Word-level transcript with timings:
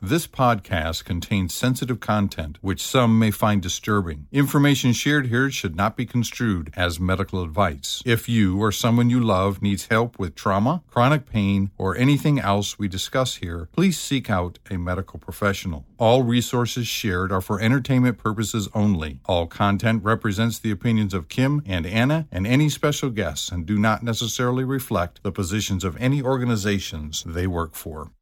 This 0.00 0.28
podcast 0.28 1.04
contains 1.04 1.52
sensitive 1.52 1.98
content 1.98 2.58
which 2.60 2.80
some 2.80 3.18
may 3.18 3.32
find 3.32 3.60
disturbing. 3.60 4.28
Information 4.30 4.92
shared 4.92 5.26
here 5.26 5.50
should 5.50 5.74
not 5.74 5.96
be 5.96 6.06
construed 6.06 6.72
as 6.76 7.00
medical 7.00 7.42
advice. 7.42 8.00
If 8.06 8.28
you 8.28 8.62
or 8.62 8.70
someone 8.70 9.10
you 9.10 9.18
love 9.18 9.60
needs 9.60 9.88
help 9.88 10.16
with 10.16 10.36
trauma, 10.36 10.84
chronic 10.88 11.26
pain, 11.26 11.72
or 11.76 11.96
anything 11.96 12.38
else 12.38 12.78
we 12.78 12.86
discuss 12.86 13.34
here, 13.36 13.68
please 13.72 13.98
seek 13.98 14.30
out 14.30 14.60
a 14.70 14.76
medical 14.76 15.18
professional. 15.18 15.84
All 15.98 16.22
resources 16.22 16.86
shared 16.86 17.32
are 17.32 17.40
for 17.40 17.60
entertainment 17.60 18.18
purposes 18.18 18.68
only. 18.74 19.18
All 19.24 19.48
content 19.48 20.04
represents 20.04 20.60
the 20.60 20.70
opinions 20.70 21.12
of 21.12 21.28
Kim 21.28 21.60
and 21.66 21.84
Anna 21.84 22.28
and 22.30 22.46
any 22.46 22.68
special 22.68 23.10
guests 23.10 23.50
and 23.50 23.66
do 23.66 23.76
not 23.76 24.04
necessarily 24.04 24.62
reflect 24.62 25.24
the 25.24 25.32
positions 25.32 25.82
of 25.82 25.96
any 25.96 26.22
organizations 26.22 27.24
they 27.26 27.48
work 27.48 27.74
for. 27.74 28.12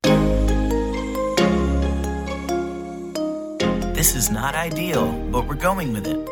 This 4.06 4.14
is 4.14 4.30
not 4.30 4.54
ideal, 4.54 5.10
but 5.32 5.48
we're 5.48 5.56
going 5.56 5.92
with 5.92 6.06
it. 6.06 6.28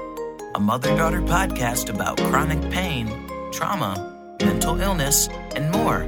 A 0.55 0.61
mother 0.61 0.97
daughter 0.97 1.21
podcast 1.21 1.93
about 1.93 2.17
chronic 2.19 2.71
pain, 2.71 3.09
trauma, 3.51 4.17
mental 4.41 4.81
illness, 4.81 5.29
and 5.57 5.73
more. 5.73 6.03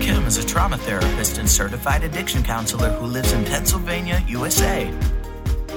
Kim 0.00 0.26
is 0.26 0.36
a 0.38 0.44
trauma 0.44 0.78
therapist 0.78 1.38
and 1.38 1.48
certified 1.48 2.02
addiction 2.02 2.42
counselor 2.42 2.88
who 2.94 3.06
lives 3.06 3.30
in 3.30 3.44
Pennsylvania, 3.44 4.20
USA. 4.26 4.92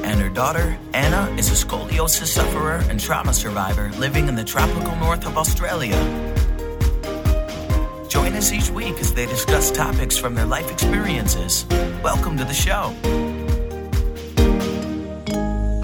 And 0.03 0.20
her 0.20 0.29
daughter, 0.29 0.75
Anna, 0.95 1.31
is 1.37 1.51
a 1.51 1.65
scoliosis 1.65 2.25
sufferer 2.25 2.83
and 2.89 2.99
trauma 2.99 3.35
survivor 3.35 3.91
living 3.99 4.27
in 4.27 4.33
the 4.33 4.43
tropical 4.43 4.95
north 4.95 5.27
of 5.27 5.37
Australia. 5.37 5.95
Join 8.09 8.33
us 8.33 8.51
each 8.51 8.71
week 8.71 8.95
as 8.95 9.13
they 9.13 9.27
discuss 9.27 9.70
topics 9.70 10.17
from 10.17 10.33
their 10.33 10.47
life 10.47 10.71
experiences. 10.71 11.67
Welcome 12.01 12.35
to 12.39 12.45
the 12.45 12.53
show. 12.55 12.95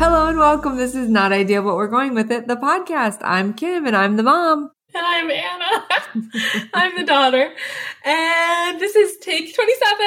Hello 0.08 0.28
and 0.28 0.38
welcome. 0.38 0.78
This 0.78 0.94
is 0.94 1.10
Not 1.10 1.32
Ideal, 1.32 1.64
but 1.64 1.76
we're 1.76 1.88
going 1.88 2.14
with 2.14 2.32
it. 2.32 2.48
The 2.48 2.56
podcast. 2.56 3.22
I'm 3.24 3.56
Kim 3.56 3.88
and 3.88 3.96
I'm 3.96 4.18
the 4.18 4.22
mom. 4.22 4.70
And 4.94 5.04
I'm 5.04 5.32
Anna. 5.32 6.70
I'm 6.76 6.96
the 6.96 7.04
daughter. 7.04 7.52
And 8.06 8.80
this 8.80 8.96
is 8.96 9.18
take 9.18 9.56
27 9.56 9.98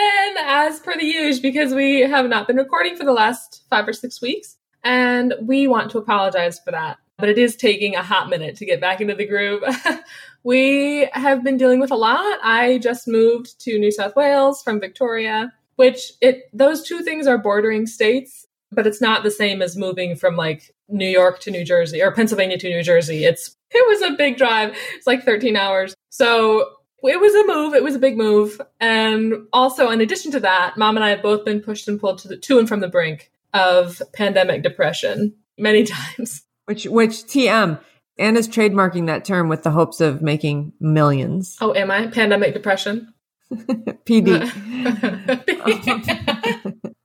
as 0.45 0.79
per 0.79 0.97
the 0.97 1.05
usual 1.05 1.43
because 1.43 1.75
we 1.75 2.03
have 2.03 2.27
not 2.27 2.47
been 2.47 2.59
recording 2.59 2.97
for 2.97 3.05
the 3.05 3.13
last 3.13 3.65
five 3.71 3.89
or 3.89 3.93
six 3.93 4.23
weeks. 4.23 4.57
And 4.85 5.35
we 5.43 5.67
want 5.67 5.91
to 5.91 5.99
apologize 5.99 6.61
for 6.61 6.71
that. 6.71 6.99
But 7.17 7.29
it 7.29 7.37
is 7.37 7.57
taking 7.57 7.97
a 7.97 8.03
hot 8.05 8.29
minute 8.29 8.55
to 8.59 8.67
get 8.67 8.81
back 8.81 9.01
into 9.01 9.17
the 9.17 9.27
groove. 9.27 9.65
we 10.45 11.09
have 11.13 11.43
been 11.43 11.57
dealing 11.57 11.81
with 11.81 11.91
a 11.91 11.97
lot. 11.97 12.39
I 12.45 12.79
just 12.79 13.09
moved 13.09 13.61
to 13.63 13.77
New 13.81 13.91
South 13.91 14.15
Wales 14.15 14.63
from 14.63 14.79
Victoria, 14.79 15.53
which 15.75 16.13
it 16.21 16.49
those 16.53 16.85
two 16.85 17.03
things 17.03 17.27
are 17.27 17.37
bordering 17.37 17.89
states 17.89 18.47
but 18.73 18.87
it's 18.87 19.01
not 19.01 19.23
the 19.23 19.31
same 19.31 19.63
as 19.63 19.77
moving 19.77 20.17
from 20.17 20.37
like 20.37 20.75
New 20.89 21.09
York 21.09 21.41
to 21.41 21.51
New 21.51 21.65
Jersey 21.65 22.03
or 22.03 22.13
Pennsylvania 22.13 22.59
to 22.59 22.69
New 22.69 22.83
Jersey. 22.83 23.25
It's 23.25 23.57
it 23.71 23.87
was 23.89 24.13
a 24.13 24.17
big 24.17 24.37
drive. 24.37 24.77
It's 24.95 25.07
like 25.07 25.25
13 25.25 25.57
hours. 25.57 25.95
So 26.11 26.69
it 27.03 27.21
was 27.21 27.35
a 27.35 27.47
move. 27.47 27.75
It 27.75 27.83
was 27.83 27.95
a 27.95 27.99
big 27.99 28.17
move. 28.17 28.61
And 28.81 29.47
also, 29.53 29.91
in 29.91 30.01
addition 30.01 30.33
to 30.33 30.41
that, 30.41 30.77
mom 30.77 30.97
and 30.97 31.05
I 31.05 31.11
have 31.11 31.23
both 31.23 31.45
been 31.45 31.61
pushed 31.61 31.87
and 31.87 32.01
pulled 32.01 32.19
to 32.19 32.29
the 32.29 32.37
to 32.37 32.59
and 32.59 32.69
from 32.69 32.81
the 32.81 32.89
brink 32.89 33.31
of 33.55 34.03
pandemic 34.13 34.63
depression 34.63 35.35
many 35.59 35.85
times. 36.17 36.43
Which 36.67 36.85
which 36.85 37.25
TM 37.25 37.81
Anna's 38.19 38.49
trademarking 38.49 39.07
that 39.07 39.25
term 39.25 39.49
with 39.49 39.63
the 39.63 39.71
hopes 39.71 40.01
of 40.01 40.23
making 40.23 40.73
millions. 40.81 41.57
Oh, 41.61 41.75
am 41.75 41.91
I 41.91 42.09
pandemic 42.09 42.53
depression? 42.53 43.15
PD. 43.53 44.45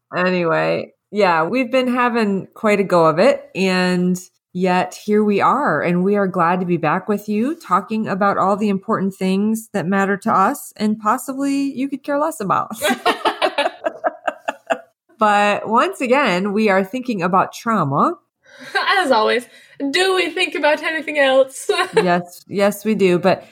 anyway, 0.15 0.93
yeah, 1.13 1.43
we've 1.43 1.69
been 1.69 1.93
having 1.93 2.47
quite 2.55 2.79
a 2.79 2.83
go 2.83 3.05
of 3.05 3.19
it. 3.19 3.51
And 3.53 4.19
yet 4.51 4.95
here 4.95 5.23
we 5.23 5.41
are. 5.41 5.79
And 5.79 6.03
we 6.03 6.15
are 6.15 6.27
glad 6.27 6.59
to 6.59 6.65
be 6.65 6.77
back 6.77 7.07
with 7.07 7.29
you 7.29 7.55
talking 7.55 8.07
about 8.07 8.39
all 8.39 8.57
the 8.57 8.69
important 8.69 9.13
things 9.13 9.69
that 9.73 9.85
matter 9.85 10.17
to 10.17 10.31
us 10.31 10.73
and 10.75 10.97
possibly 10.97 11.71
you 11.71 11.87
could 11.87 12.03
care 12.03 12.19
less 12.19 12.39
about. 12.39 12.71
but 15.19 15.69
once 15.69 16.01
again, 16.01 16.51
we 16.51 16.69
are 16.69 16.83
thinking 16.83 17.21
about 17.21 17.53
trauma. 17.53 18.15
As 18.75 19.11
always, 19.11 19.47
do 19.91 20.15
we 20.15 20.31
think 20.31 20.55
about 20.55 20.81
anything 20.81 21.19
else? 21.19 21.69
yes, 21.95 22.43
yes, 22.47 22.83
we 22.83 22.95
do. 22.95 23.19
But 23.19 23.45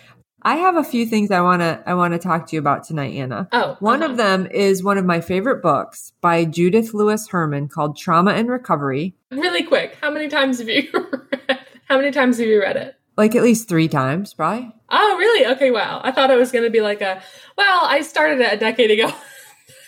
I 0.43 0.55
have 0.55 0.75
a 0.75 0.83
few 0.83 1.05
things 1.05 1.31
I 1.31 1.41
want 1.41 1.61
to 1.61 1.81
I 1.85 1.93
want 1.93 2.13
to 2.13 2.19
talk 2.19 2.47
to 2.47 2.55
you 2.55 2.59
about 2.59 2.83
tonight, 2.83 3.15
Anna. 3.15 3.47
Oh, 3.51 3.77
one 3.79 4.01
uh-huh. 4.01 4.11
of 4.11 4.17
them 4.17 4.47
is 4.47 4.83
one 4.83 4.97
of 4.97 5.05
my 5.05 5.21
favorite 5.21 5.61
books 5.61 6.13
by 6.21 6.45
Judith 6.45 6.93
Lewis 6.93 7.27
Herman 7.27 7.67
called 7.67 7.97
Trauma 7.97 8.31
and 8.31 8.49
Recovery. 8.49 9.15
Really 9.29 9.63
quick, 9.63 9.97
how 10.01 10.09
many 10.09 10.27
times 10.27 10.59
have 10.59 10.69
you 10.69 10.89
read, 10.93 11.59
how 11.85 11.97
many 11.97 12.11
times 12.11 12.39
have 12.39 12.47
you 12.47 12.61
read 12.61 12.77
it? 12.77 12.95
Like 13.17 13.35
at 13.35 13.43
least 13.43 13.67
3 13.67 13.87
times, 13.87 14.33
probably. 14.33 14.71
Oh, 14.89 15.15
really? 15.17 15.45
Okay, 15.53 15.69
wow. 15.69 16.01
I 16.03 16.11
thought 16.11 16.31
it 16.31 16.37
was 16.37 16.51
going 16.51 16.63
to 16.63 16.69
be 16.69 16.81
like 16.81 17.01
a 17.01 17.21
well, 17.57 17.81
I 17.83 18.01
started 18.01 18.39
it 18.39 18.53
a 18.53 18.57
decade 18.57 18.91
ago. 18.91 19.13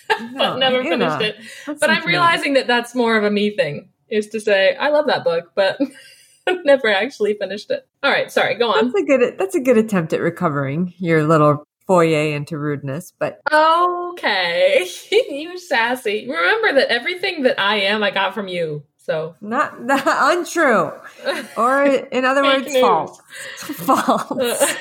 but 0.08 0.22
No, 0.34 0.58
never 0.58 0.82
Anna, 0.82 1.18
finished 1.18 1.22
it. 1.22 1.80
But 1.80 1.90
I'm 1.90 2.06
realizing 2.06 2.54
that 2.54 2.68
that's 2.68 2.94
more 2.94 3.18
of 3.18 3.24
a 3.24 3.32
me 3.32 3.56
thing 3.56 3.90
is 4.10 4.28
to 4.28 4.40
say 4.40 4.76
I 4.76 4.90
love 4.90 5.08
that 5.08 5.24
book, 5.24 5.52
but 5.56 5.80
never 6.66 6.88
actually 6.88 7.36
finished 7.36 7.72
it. 7.72 7.88
All 8.02 8.12
right, 8.12 8.32
sorry, 8.32 8.56
go 8.56 8.70
on. 8.72 8.86
That's 8.92 9.04
a 9.04 9.06
good 9.06 9.38
that's 9.38 9.56
a 9.56 9.62
good 9.62 9.78
attempt 9.78 10.14
at 10.14 10.22
recovering 10.22 10.94
your 10.98 11.24
little 11.24 11.66
foyer 11.88 12.36
into 12.36 12.58
rudeness, 12.58 13.14
but 13.18 13.42
Okay, 13.52 14.88
you 15.12 15.58
sassy. 15.58 16.28
Remember 16.30 16.80
that 16.80 16.90
everything 16.90 17.44
that 17.44 17.60
I 17.60 17.82
am, 17.82 18.04
I 18.04 18.12
got 18.12 18.34
from 18.34 18.48
you. 18.48 18.84
So 18.98 19.36
not, 19.42 19.84
not 19.84 20.04
untrue. 20.38 20.92
Or 21.58 21.84
in 21.84 22.24
other 22.24 22.42
words, 22.44 22.68
news. 22.68 22.80
false. 22.80 23.20
false. 23.58 24.32
Uh. 24.32 24.76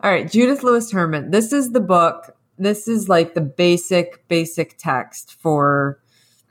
All 0.00 0.10
right, 0.10 0.30
Judith 0.30 0.62
Lewis 0.62 0.90
Herman. 0.90 1.30
This 1.30 1.52
is 1.52 1.72
the 1.72 1.80
book. 1.80 2.34
This 2.58 2.88
is 2.88 3.08
like 3.08 3.34
the 3.34 3.40
basic, 3.40 4.26
basic 4.28 4.76
text 4.78 5.36
for 5.40 6.01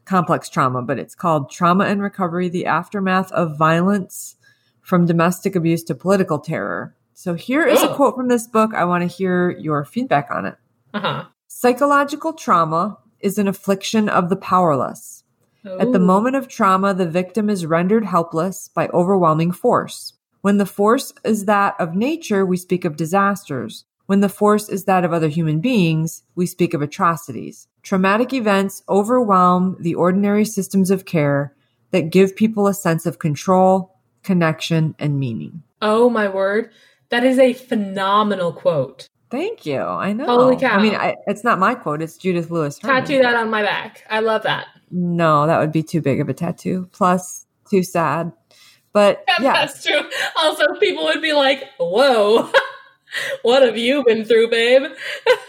complex 0.05 0.49
trauma, 0.49 0.81
but 0.81 0.99
it's 0.99 1.15
called 1.15 1.49
Trauma 1.51 1.85
and 1.85 2.01
Recovery 2.01 2.49
The 2.49 2.65
Aftermath 2.65 3.31
of 3.31 3.57
Violence 3.57 4.35
from 4.81 5.05
Domestic 5.05 5.55
Abuse 5.55 5.83
to 5.85 5.95
Political 5.95 6.39
Terror. 6.39 6.95
So 7.13 7.33
here 7.35 7.65
is 7.65 7.81
a 7.83 7.89
Oh. 7.91 7.95
quote 7.95 8.15
from 8.15 8.27
this 8.27 8.47
book. 8.47 8.73
I 8.73 8.83
want 8.85 9.03
to 9.03 9.07
hear 9.07 9.51
your 9.51 9.85
feedback 9.85 10.29
on 10.31 10.45
it. 10.45 10.55
uh 10.93 10.99
huh. 10.99 11.23
Psychological 11.47 12.33
trauma 12.33 12.97
is 13.19 13.37
an 13.37 13.47
affliction 13.47 14.09
of 14.09 14.29
the 14.29 14.35
powerless. 14.35 15.23
At 15.63 15.91
the 15.91 15.99
moment 15.99 16.35
of 16.35 16.47
trauma, 16.47 16.93
the 16.95 17.05
victim 17.07 17.47
is 17.49 17.67
rendered 17.67 18.03
helpless 18.05 18.67
by 18.73 18.87
overwhelming 18.87 19.51
force. 19.51 20.13
When 20.41 20.57
the 20.57 20.65
force 20.65 21.13
is 21.23 21.45
that 21.45 21.75
of 21.79 21.93
nature, 21.95 22.43
we 22.43 22.57
speak 22.57 22.83
of 22.83 22.95
disasters. 22.97 23.85
When 24.07 24.21
the 24.21 24.27
force 24.29 24.69
is 24.69 24.85
that 24.85 25.05
of 25.05 25.13
other 25.13 25.27
human 25.27 25.59
beings, 25.59 26.23
we 26.35 26.47
speak 26.47 26.73
of 26.73 26.81
atrocities. 26.81 27.67
Traumatic 27.83 28.33
events 28.33 28.83
overwhelm 28.87 29.77
the 29.79 29.95
ordinary 29.95 30.45
systems 30.45 30.91
of 30.91 31.05
care 31.05 31.53
that 31.91 32.11
give 32.11 32.35
people 32.35 32.67
a 32.67 32.73
sense 32.73 33.05
of 33.05 33.19
control, 33.19 33.97
connection, 34.23 34.95
and 34.99 35.19
meaning. 35.19 35.63
Oh 35.81 36.09
my 36.09 36.27
word, 36.27 36.71
that 37.09 37.23
is 37.23 37.39
a 37.39 37.53
phenomenal 37.53 38.53
quote. 38.53 39.07
Thank 39.31 39.65
you. 39.65 39.79
I 39.79 40.11
know. 40.11 40.25
Holy 40.25 40.57
cow. 40.57 40.77
I 40.77 40.81
mean, 40.81 40.93
I, 40.93 41.15
it's 41.25 41.43
not 41.43 41.57
my 41.57 41.73
quote. 41.73 42.01
It's 42.01 42.17
Judith 42.17 42.51
Lewis. 42.51 42.79
Herman. 42.79 43.03
Tattoo 43.03 43.21
that 43.21 43.35
on 43.35 43.49
my 43.49 43.63
back. 43.63 44.03
I 44.09 44.19
love 44.19 44.43
that. 44.43 44.67
No, 44.91 45.47
that 45.47 45.57
would 45.59 45.71
be 45.71 45.83
too 45.83 46.01
big 46.01 46.19
of 46.19 46.27
a 46.27 46.33
tattoo. 46.33 46.89
Plus, 46.91 47.45
too 47.69 47.81
sad. 47.81 48.33
But 48.93 49.23
yeah, 49.39 49.53
That's 49.53 49.85
true. 49.85 50.01
Also, 50.35 50.65
people 50.81 51.05
would 51.05 51.21
be 51.21 51.31
like, 51.31 51.63
"Whoa, 51.79 52.51
what 53.41 53.63
have 53.63 53.77
you 53.77 54.03
been 54.03 54.25
through, 54.25 54.49
babe?" 54.49 54.83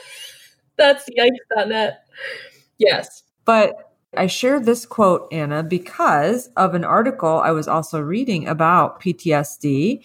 That's 0.76 1.08
yikes.net. 1.10 2.01
Yes. 2.78 3.22
but 3.44 3.92
I 4.14 4.26
share 4.26 4.60
this 4.60 4.84
quote, 4.84 5.28
Anna, 5.32 5.62
because 5.62 6.48
of 6.56 6.74
an 6.74 6.84
article 6.84 7.40
I 7.40 7.52
was 7.52 7.66
also 7.66 8.00
reading 8.00 8.46
about 8.46 9.00
PTSD 9.00 10.02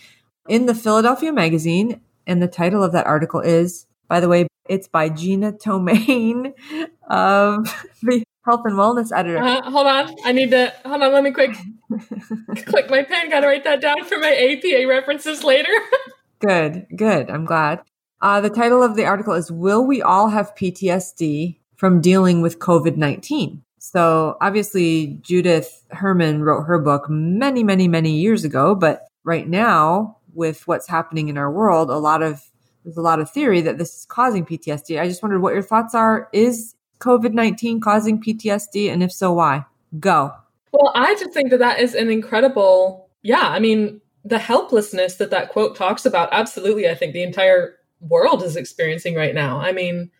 in 0.47 0.65
the 0.65 0.75
Philadelphia 0.75 1.33
Magazine. 1.33 1.99
And 2.25 2.41
the 2.41 2.47
title 2.47 2.83
of 2.83 2.93
that 2.93 3.05
article 3.05 3.41
is, 3.41 3.85
by 4.07 4.19
the 4.21 4.29
way, 4.29 4.47
it's 4.69 4.87
by 4.87 5.09
Gina 5.09 5.51
Tomaine 5.53 6.53
of 7.09 7.65
the 8.01 8.23
Health 8.45 8.61
and 8.63 8.75
Wellness 8.75 9.11
Editor. 9.13 9.39
Uh, 9.39 9.69
hold 9.69 9.87
on. 9.87 10.15
I 10.23 10.31
need 10.31 10.51
to 10.51 10.73
hold 10.85 11.01
on. 11.01 11.11
Let 11.11 11.23
me 11.23 11.31
quick 11.31 11.51
click 12.65 12.89
my 12.89 13.03
pen. 13.03 13.29
Got 13.29 13.41
to 13.41 13.47
write 13.47 13.65
that 13.65 13.81
down 13.81 14.05
for 14.05 14.17
my 14.19 14.33
APA 14.33 14.87
references 14.87 15.43
later. 15.43 15.71
Good, 16.39 16.85
good. 16.95 17.31
I'm 17.31 17.45
glad. 17.45 17.81
Uh, 18.21 18.41
the 18.41 18.51
title 18.51 18.83
of 18.83 18.95
the 18.95 19.05
article 19.05 19.33
is 19.33 19.51
Will 19.51 19.83
We 19.83 20.03
All 20.03 20.29
Have 20.29 20.53
PTSD 20.53 21.57
from 21.77 22.01
Dealing 22.01 22.41
with 22.41 22.59
COVID 22.59 22.97
19? 22.97 23.63
So 23.79 24.35
obviously, 24.41 25.17
Judith 25.21 25.85
Herman 25.91 26.43
wrote 26.43 26.63
her 26.63 26.79
book 26.79 27.09
many, 27.09 27.63
many, 27.63 27.87
many 27.87 28.11
years 28.11 28.43
ago. 28.43 28.75
But 28.75 29.07
right 29.23 29.47
now, 29.47 30.17
with 30.33 30.67
what's 30.67 30.87
happening 30.87 31.29
in 31.29 31.37
our 31.37 31.51
world, 31.51 31.89
a 31.89 31.97
lot 31.97 32.21
of 32.21 32.43
there's 32.83 32.97
a 32.97 33.01
lot 33.01 33.19
of 33.19 33.29
theory 33.29 33.61
that 33.61 33.77
this 33.77 33.95
is 33.95 34.05
causing 34.05 34.45
PTSD. 34.45 34.99
I 34.99 35.07
just 35.07 35.21
wondered 35.21 35.41
what 35.41 35.53
your 35.53 35.63
thoughts 35.63 35.93
are. 35.93 36.29
Is 36.31 36.75
COVID 36.99 37.33
19 37.33 37.81
causing 37.81 38.21
PTSD? 38.21 38.91
And 38.91 39.03
if 39.03 39.11
so, 39.11 39.33
why? 39.33 39.65
Go. 39.99 40.33
Well, 40.71 40.91
I 40.95 41.15
just 41.15 41.31
think 41.31 41.49
that 41.51 41.59
that 41.59 41.79
is 41.79 41.95
an 41.95 42.09
incredible, 42.09 43.09
yeah. 43.23 43.49
I 43.49 43.59
mean, 43.59 44.01
the 44.23 44.39
helplessness 44.39 45.15
that 45.15 45.31
that 45.31 45.49
quote 45.49 45.75
talks 45.75 46.05
about, 46.05 46.29
absolutely, 46.31 46.89
I 46.89 46.95
think 46.95 47.13
the 47.13 47.23
entire 47.23 47.75
world 48.01 48.43
is 48.43 48.55
experiencing 48.55 49.15
right 49.15 49.33
now. 49.33 49.59
I 49.59 49.71
mean, 49.71 50.11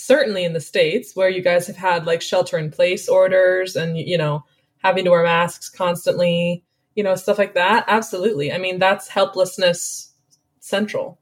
certainly 0.00 0.44
in 0.44 0.52
the 0.52 0.60
States 0.60 1.16
where 1.16 1.28
you 1.28 1.42
guys 1.42 1.66
have 1.66 1.76
had 1.76 2.06
like 2.06 2.22
shelter 2.22 2.56
in 2.56 2.70
place 2.70 3.08
orders 3.08 3.74
and, 3.74 3.98
you 3.98 4.16
know, 4.16 4.44
having 4.78 5.04
to 5.04 5.10
wear 5.10 5.24
masks 5.24 5.68
constantly, 5.68 6.64
you 6.94 7.02
know, 7.02 7.16
stuff 7.16 7.36
like 7.36 7.54
that. 7.54 7.84
Absolutely. 7.88 8.52
I 8.52 8.58
mean, 8.58 8.78
that's 8.78 9.08
helplessness 9.08 10.12
central. 10.60 11.18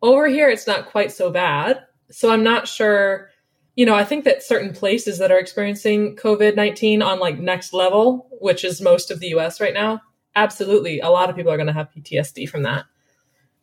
Over 0.00 0.26
here, 0.26 0.48
it's 0.48 0.66
not 0.66 0.88
quite 0.88 1.12
so 1.12 1.30
bad. 1.30 1.84
So 2.10 2.30
I'm 2.30 2.42
not 2.42 2.66
sure 2.66 3.28
you 3.76 3.84
know, 3.84 3.94
I 3.96 4.04
think 4.04 4.24
that 4.24 4.42
certain 4.42 4.72
places 4.72 5.18
that 5.18 5.32
are 5.32 5.38
experiencing 5.38 6.14
COVID 6.16 6.54
19 6.54 7.02
on 7.02 7.18
like 7.18 7.40
next 7.40 7.72
level, 7.72 8.28
which 8.40 8.64
is 8.64 8.80
most 8.80 9.10
of 9.10 9.18
the 9.18 9.34
US 9.34 9.60
right 9.60 9.74
now, 9.74 10.00
absolutely, 10.36 11.00
a 11.00 11.08
lot 11.08 11.28
of 11.28 11.36
people 11.36 11.50
are 11.50 11.56
going 11.56 11.66
to 11.66 11.72
have 11.72 11.90
PTSD 11.90 12.48
from 12.48 12.62
that. 12.62 12.84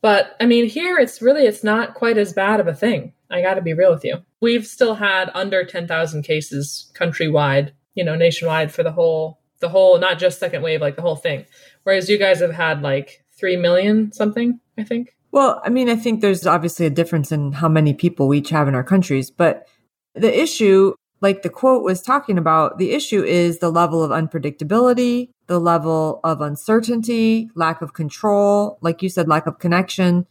But 0.01 0.35
I 0.39 0.45
mean, 0.45 0.67
here 0.67 0.97
it's 0.97 1.21
really, 1.21 1.45
it's 1.45 1.63
not 1.63 1.93
quite 1.93 2.17
as 2.17 2.33
bad 2.33 2.59
of 2.59 2.67
a 2.67 2.73
thing. 2.73 3.13
I 3.29 3.41
got 3.41 3.53
to 3.53 3.61
be 3.61 3.73
real 3.73 3.93
with 3.93 4.03
you. 4.03 4.17
We've 4.41 4.65
still 4.65 4.95
had 4.95 5.29
under 5.33 5.63
10,000 5.63 6.23
cases 6.23 6.91
countrywide, 6.95 7.71
you 7.93 8.03
know, 8.03 8.15
nationwide 8.15 8.73
for 8.73 8.83
the 8.83 8.91
whole, 8.91 9.39
the 9.59 9.69
whole, 9.69 9.99
not 9.99 10.19
just 10.19 10.39
second 10.39 10.63
wave, 10.63 10.81
like 10.81 10.95
the 10.95 11.01
whole 11.01 11.15
thing. 11.15 11.45
Whereas 11.83 12.09
you 12.09 12.17
guys 12.17 12.39
have 12.39 12.53
had 12.53 12.81
like 12.81 13.23
3 13.39 13.57
million 13.57 14.11
something, 14.11 14.59
I 14.77 14.83
think. 14.83 15.15
Well, 15.31 15.61
I 15.63 15.69
mean, 15.69 15.87
I 15.87 15.95
think 15.95 16.19
there's 16.21 16.45
obviously 16.45 16.85
a 16.85 16.89
difference 16.89 17.31
in 17.31 17.53
how 17.53 17.69
many 17.69 17.93
people 17.93 18.27
we 18.27 18.39
each 18.39 18.49
have 18.49 18.67
in 18.67 18.75
our 18.75 18.83
countries, 18.83 19.31
but 19.31 19.67
the 20.13 20.41
issue, 20.41 20.93
like 21.21 21.43
the 21.43 21.49
quote 21.49 21.83
was 21.83 22.01
talking 22.01 22.37
about, 22.37 22.79
the 22.79 22.91
issue 22.91 23.23
is 23.23 23.59
the 23.59 23.69
level 23.69 24.03
of 24.03 24.09
unpredictability, 24.09 25.29
the 25.45 25.59
level 25.59 26.19
of 26.23 26.41
uncertainty, 26.41 27.49
lack 27.53 27.81
of 27.81 27.93
control, 27.93 28.79
like 28.81 29.03
you 29.03 29.09
said, 29.09 29.27
lack 29.27 29.45
of 29.45 29.59
connection. 29.59 30.25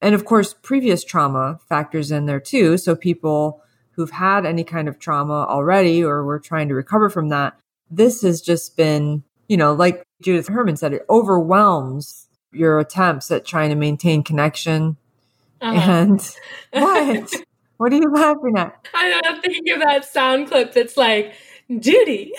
And 0.00 0.14
of 0.14 0.24
course, 0.24 0.54
previous 0.62 1.04
trauma 1.04 1.60
factors 1.68 2.10
in 2.10 2.24
there 2.24 2.40
too. 2.40 2.78
So 2.78 2.96
people 2.96 3.62
who've 3.92 4.10
had 4.10 4.46
any 4.46 4.64
kind 4.64 4.88
of 4.88 4.98
trauma 4.98 5.44
already 5.46 6.02
or 6.02 6.24
were 6.24 6.40
trying 6.40 6.68
to 6.68 6.74
recover 6.74 7.10
from 7.10 7.28
that, 7.28 7.58
this 7.90 8.22
has 8.22 8.40
just 8.40 8.78
been, 8.78 9.22
you 9.46 9.58
know, 9.58 9.74
like 9.74 10.02
Judith 10.22 10.48
Herman 10.48 10.76
said, 10.76 10.94
it 10.94 11.04
overwhelms 11.10 12.28
your 12.50 12.78
attempts 12.78 13.30
at 13.30 13.44
trying 13.44 13.68
to 13.70 13.76
maintain 13.76 14.22
connection. 14.22 14.96
Uh-huh. 15.60 15.90
And 15.90 16.36
what? 16.72 17.30
What 17.80 17.94
are 17.94 17.96
you 17.96 18.12
laughing 18.12 18.58
at? 18.58 18.88
I 18.92 19.08
know, 19.08 19.20
I'm 19.24 19.40
thinking 19.40 19.72
of 19.72 19.80
that 19.80 20.04
sound 20.04 20.48
clip 20.48 20.74
that's 20.74 20.98
like, 20.98 21.32
Judy. 21.78 22.34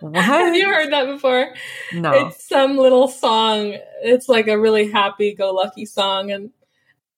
What? 0.00 0.14
Have 0.24 0.54
you 0.54 0.64
heard 0.64 0.90
that 0.94 1.04
before? 1.04 1.54
No. 1.92 2.10
It's 2.12 2.48
some 2.48 2.78
little 2.78 3.06
song. 3.06 3.76
It's 4.02 4.30
like 4.30 4.48
a 4.48 4.58
really 4.58 4.90
happy 4.90 5.34
go 5.34 5.52
lucky 5.52 5.84
song. 5.84 6.30
And 6.30 6.52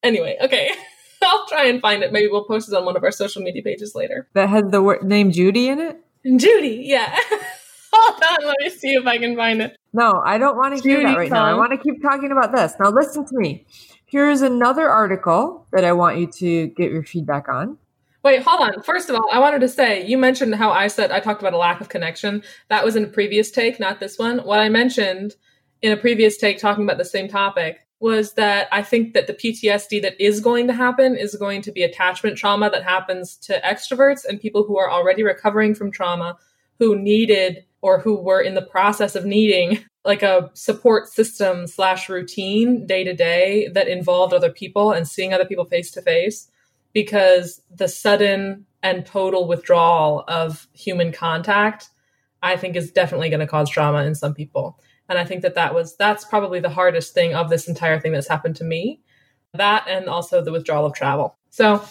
anyway, 0.03 0.37
okay. 0.43 0.73
I'll 1.23 1.47
try 1.47 1.67
and 1.67 1.81
find 1.81 2.03
it. 2.03 2.13
Maybe 2.13 2.27
we'll 2.27 2.43
post 2.43 2.69
it 2.69 2.75
on 2.75 2.85
one 2.85 2.97
of 2.97 3.05
our 3.05 3.13
social 3.13 3.41
media 3.41 3.63
pages 3.63 3.95
later. 3.95 4.27
That 4.35 4.49
has 4.49 4.65
the 4.73 4.83
word 4.83 5.05
name 5.05 5.31
Judy 5.31 5.69
in 5.69 5.79
it? 5.79 6.01
Judy, 6.25 6.83
yeah. 6.87 7.17
Hold 7.93 8.21
on, 8.21 8.49
let 8.49 8.57
me 8.59 8.69
see 8.69 8.95
if 8.95 9.07
I 9.07 9.19
can 9.19 9.37
find 9.37 9.63
it. 9.63 9.77
No, 9.93 10.21
I 10.27 10.39
don't 10.39 10.57
want 10.57 10.77
to 10.77 10.83
hear 10.83 11.01
that 11.05 11.17
right 11.17 11.29
song. 11.29 11.39
now. 11.39 11.45
I 11.45 11.55
want 11.55 11.71
to 11.71 11.79
keep 11.79 12.03
talking 12.03 12.33
about 12.33 12.53
this. 12.53 12.75
Now 12.81 12.91
listen 12.91 13.25
to 13.27 13.37
me. 13.39 13.65
Here's 14.13 14.43
another 14.43 14.91
article 14.91 15.67
that 15.73 15.87
I 15.87 15.93
want 15.95 16.19
you 16.19 16.27
to 16.27 16.67
get 16.67 16.93
your 16.93 17.03
feedback 17.03 17.49
on. 17.49 17.79
Wait, 18.23 18.43
hold 18.43 18.61
on. 18.61 18.83
First 18.83 19.09
of 19.09 19.17
all, 19.17 19.27
I 19.33 19.39
wanted 19.39 19.63
to 19.63 19.69
say 19.71 20.07
you 20.07 20.19
mentioned 20.19 20.55
how 20.55 20.71
I 20.71 20.89
said 20.89 21.11
I 21.11 21.19
talked 21.19 21.41
about 21.41 21.55
a 21.55 21.57
lack 21.57 21.81
of 21.81 21.89
connection. 21.89 22.43
That 22.69 22.85
was 22.85 22.95
in 22.95 23.05
a 23.05 23.09
previous 23.09 23.51
take, 23.51 23.81
not 23.81 24.01
this 24.01 24.19
one. 24.19 24.41
What 24.41 24.61
I 24.61 24.69
mentioned 24.69 25.35
in 25.81 25.93
a 25.93 25.97
previous 25.97 26.37
take 26.37 26.59
talking 26.59 26.85
about 26.85 26.99
the 26.99 27.07
same 27.07 27.27
topic 27.27 27.87
was 28.01 28.35
that 28.35 28.69
I 28.71 28.83
think 28.83 29.15
that 29.15 29.29
the 29.29 29.33
PTSD 29.33 30.03
that 30.03 30.21
is 30.21 30.41
going 30.41 30.67
to 30.67 30.75
happen 30.75 31.17
is 31.17 31.35
going 31.35 31.63
to 31.63 31.73
be 31.73 31.83
attachment 31.83 32.37
trauma 32.37 32.69
that 32.69 32.85
happens 32.85 33.37
to 33.37 33.63
extroverts 33.63 34.27
and 34.27 34.39
people 34.39 34.65
who 34.65 34.77
are 34.77 34.91
already 34.91 35.23
recovering 35.23 35.75
from 35.75 35.91
trauma 35.91 36.37
who 36.79 36.99
needed 36.99 37.65
or 37.81 37.99
who 37.99 38.17
were 38.17 38.43
in 38.43 38.53
the 38.53 38.61
process 38.61 39.17
of 39.17 39.25
needing 39.25 39.83
like 40.05 40.23
a 40.23 40.51
support 40.55 41.09
system 41.09 41.67
slash 41.67 42.09
routine 42.09 42.87
day 42.87 43.05
to 43.05 43.15
day 43.15 43.69
that 43.73 43.89
involved 43.89 44.33
other 44.33 44.51
people 44.51 44.93
and 44.93 45.07
seeing 45.07 45.33
other 45.33 45.45
people 45.45 45.65
face 45.65 45.91
to 45.93 46.03
face 46.03 46.51
because 46.93 47.63
the 47.75 47.89
sudden 47.89 48.67
and 48.83 49.07
total 49.07 49.47
withdrawal 49.47 50.25
of 50.27 50.67
human 50.73 51.13
contact 51.13 51.91
i 52.43 52.57
think 52.57 52.75
is 52.75 52.91
definitely 52.91 53.29
going 53.29 53.41
to 53.41 53.47
cause 53.47 53.71
trauma 53.71 54.03
in 54.05 54.15
some 54.15 54.35
people. 54.35 54.79
And 55.09 55.19
i 55.19 55.25
think 55.25 55.43
that 55.43 55.55
that 55.55 55.75
was 55.75 55.97
that's 55.97 56.25
probably 56.25 56.61
the 56.61 56.71
hardest 56.71 57.15
thing 57.15 57.35
of 57.35 57.51
this 57.51 57.69
entire 57.69 58.01
thing 58.01 58.13
that's 58.13 58.29
happened 58.29 58.57
to 58.57 58.65
me 58.65 59.01
that 59.55 59.87
and 59.87 60.09
also 60.09 60.43
the 60.43 60.53
withdrawal 60.53 60.87
of 60.87 60.95
travel. 60.95 61.37
So 61.51 61.85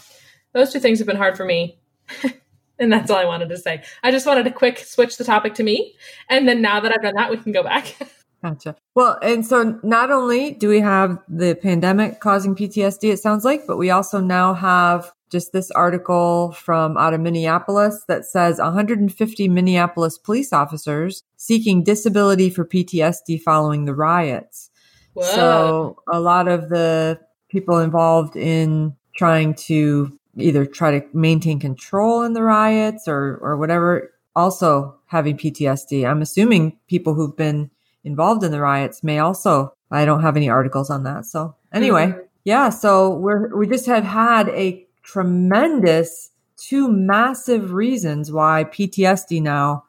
those 0.53 0.73
two 0.73 0.79
things 0.79 0.99
have 0.99 1.07
been 1.07 1.17
hard 1.17 1.37
for 1.37 1.45
me 1.45 1.79
And 2.81 2.91
that's 2.91 3.11
all 3.11 3.17
I 3.17 3.25
wanted 3.25 3.47
to 3.49 3.57
say. 3.57 3.83
I 4.01 4.09
just 4.11 4.25
wanted 4.25 4.43
to 4.43 4.51
quick 4.51 4.79
switch 4.79 5.17
the 5.17 5.23
topic 5.23 5.53
to 5.53 5.63
me. 5.63 5.95
And 6.29 6.47
then 6.47 6.61
now 6.61 6.79
that 6.79 6.91
I've 6.91 7.03
done 7.03 7.13
that, 7.15 7.29
we 7.29 7.37
can 7.37 7.51
go 7.51 7.63
back. 7.63 7.95
Gotcha. 8.43 8.75
Well, 8.95 9.19
and 9.21 9.45
so 9.45 9.79
not 9.83 10.09
only 10.11 10.53
do 10.53 10.67
we 10.67 10.79
have 10.79 11.19
the 11.29 11.53
pandemic 11.53 12.19
causing 12.21 12.55
PTSD, 12.55 13.13
it 13.13 13.19
sounds 13.19 13.45
like, 13.45 13.67
but 13.67 13.77
we 13.77 13.91
also 13.91 14.19
now 14.19 14.55
have 14.55 15.11
just 15.31 15.53
this 15.53 15.69
article 15.71 16.51
from 16.53 16.97
out 16.97 17.13
of 17.13 17.21
Minneapolis 17.21 18.03
that 18.07 18.25
says 18.25 18.57
150 18.57 19.47
Minneapolis 19.47 20.17
police 20.17 20.51
officers 20.51 21.23
seeking 21.37 21.83
disability 21.83 22.49
for 22.49 22.65
PTSD 22.65 23.39
following 23.41 23.85
the 23.85 23.93
riots. 23.93 24.71
Whoa. 25.13 25.23
So 25.23 25.97
a 26.11 26.19
lot 26.19 26.47
of 26.47 26.69
the 26.69 27.19
people 27.49 27.77
involved 27.77 28.35
in 28.35 28.95
trying 29.15 29.53
to 29.53 30.17
either 30.37 30.65
try 30.65 30.99
to 30.99 31.05
maintain 31.13 31.59
control 31.59 32.23
in 32.23 32.33
the 32.33 32.43
riots 32.43 33.07
or 33.07 33.37
or 33.41 33.57
whatever 33.57 34.13
also 34.35 34.95
having 35.07 35.37
PTSD. 35.37 36.09
I'm 36.09 36.21
assuming 36.21 36.77
people 36.87 37.13
who've 37.13 37.35
been 37.35 37.69
involved 38.03 38.43
in 38.43 38.51
the 38.51 38.61
riots 38.61 39.03
may 39.03 39.19
also 39.19 39.73
I 39.89 40.05
don't 40.05 40.21
have 40.21 40.37
any 40.37 40.49
articles 40.49 40.89
on 40.89 41.03
that. 41.03 41.25
So 41.25 41.55
anyway, 41.73 42.07
mm-hmm. 42.07 42.19
yeah, 42.45 42.69
so 42.69 43.15
we're 43.15 43.55
we 43.55 43.67
just 43.67 43.85
have 43.87 44.03
had 44.03 44.49
a 44.49 44.85
tremendous 45.03 46.31
two 46.57 46.89
massive 46.89 47.73
reasons 47.73 48.31
why 48.31 48.65
PTSD 48.65 49.41
now 49.41 49.83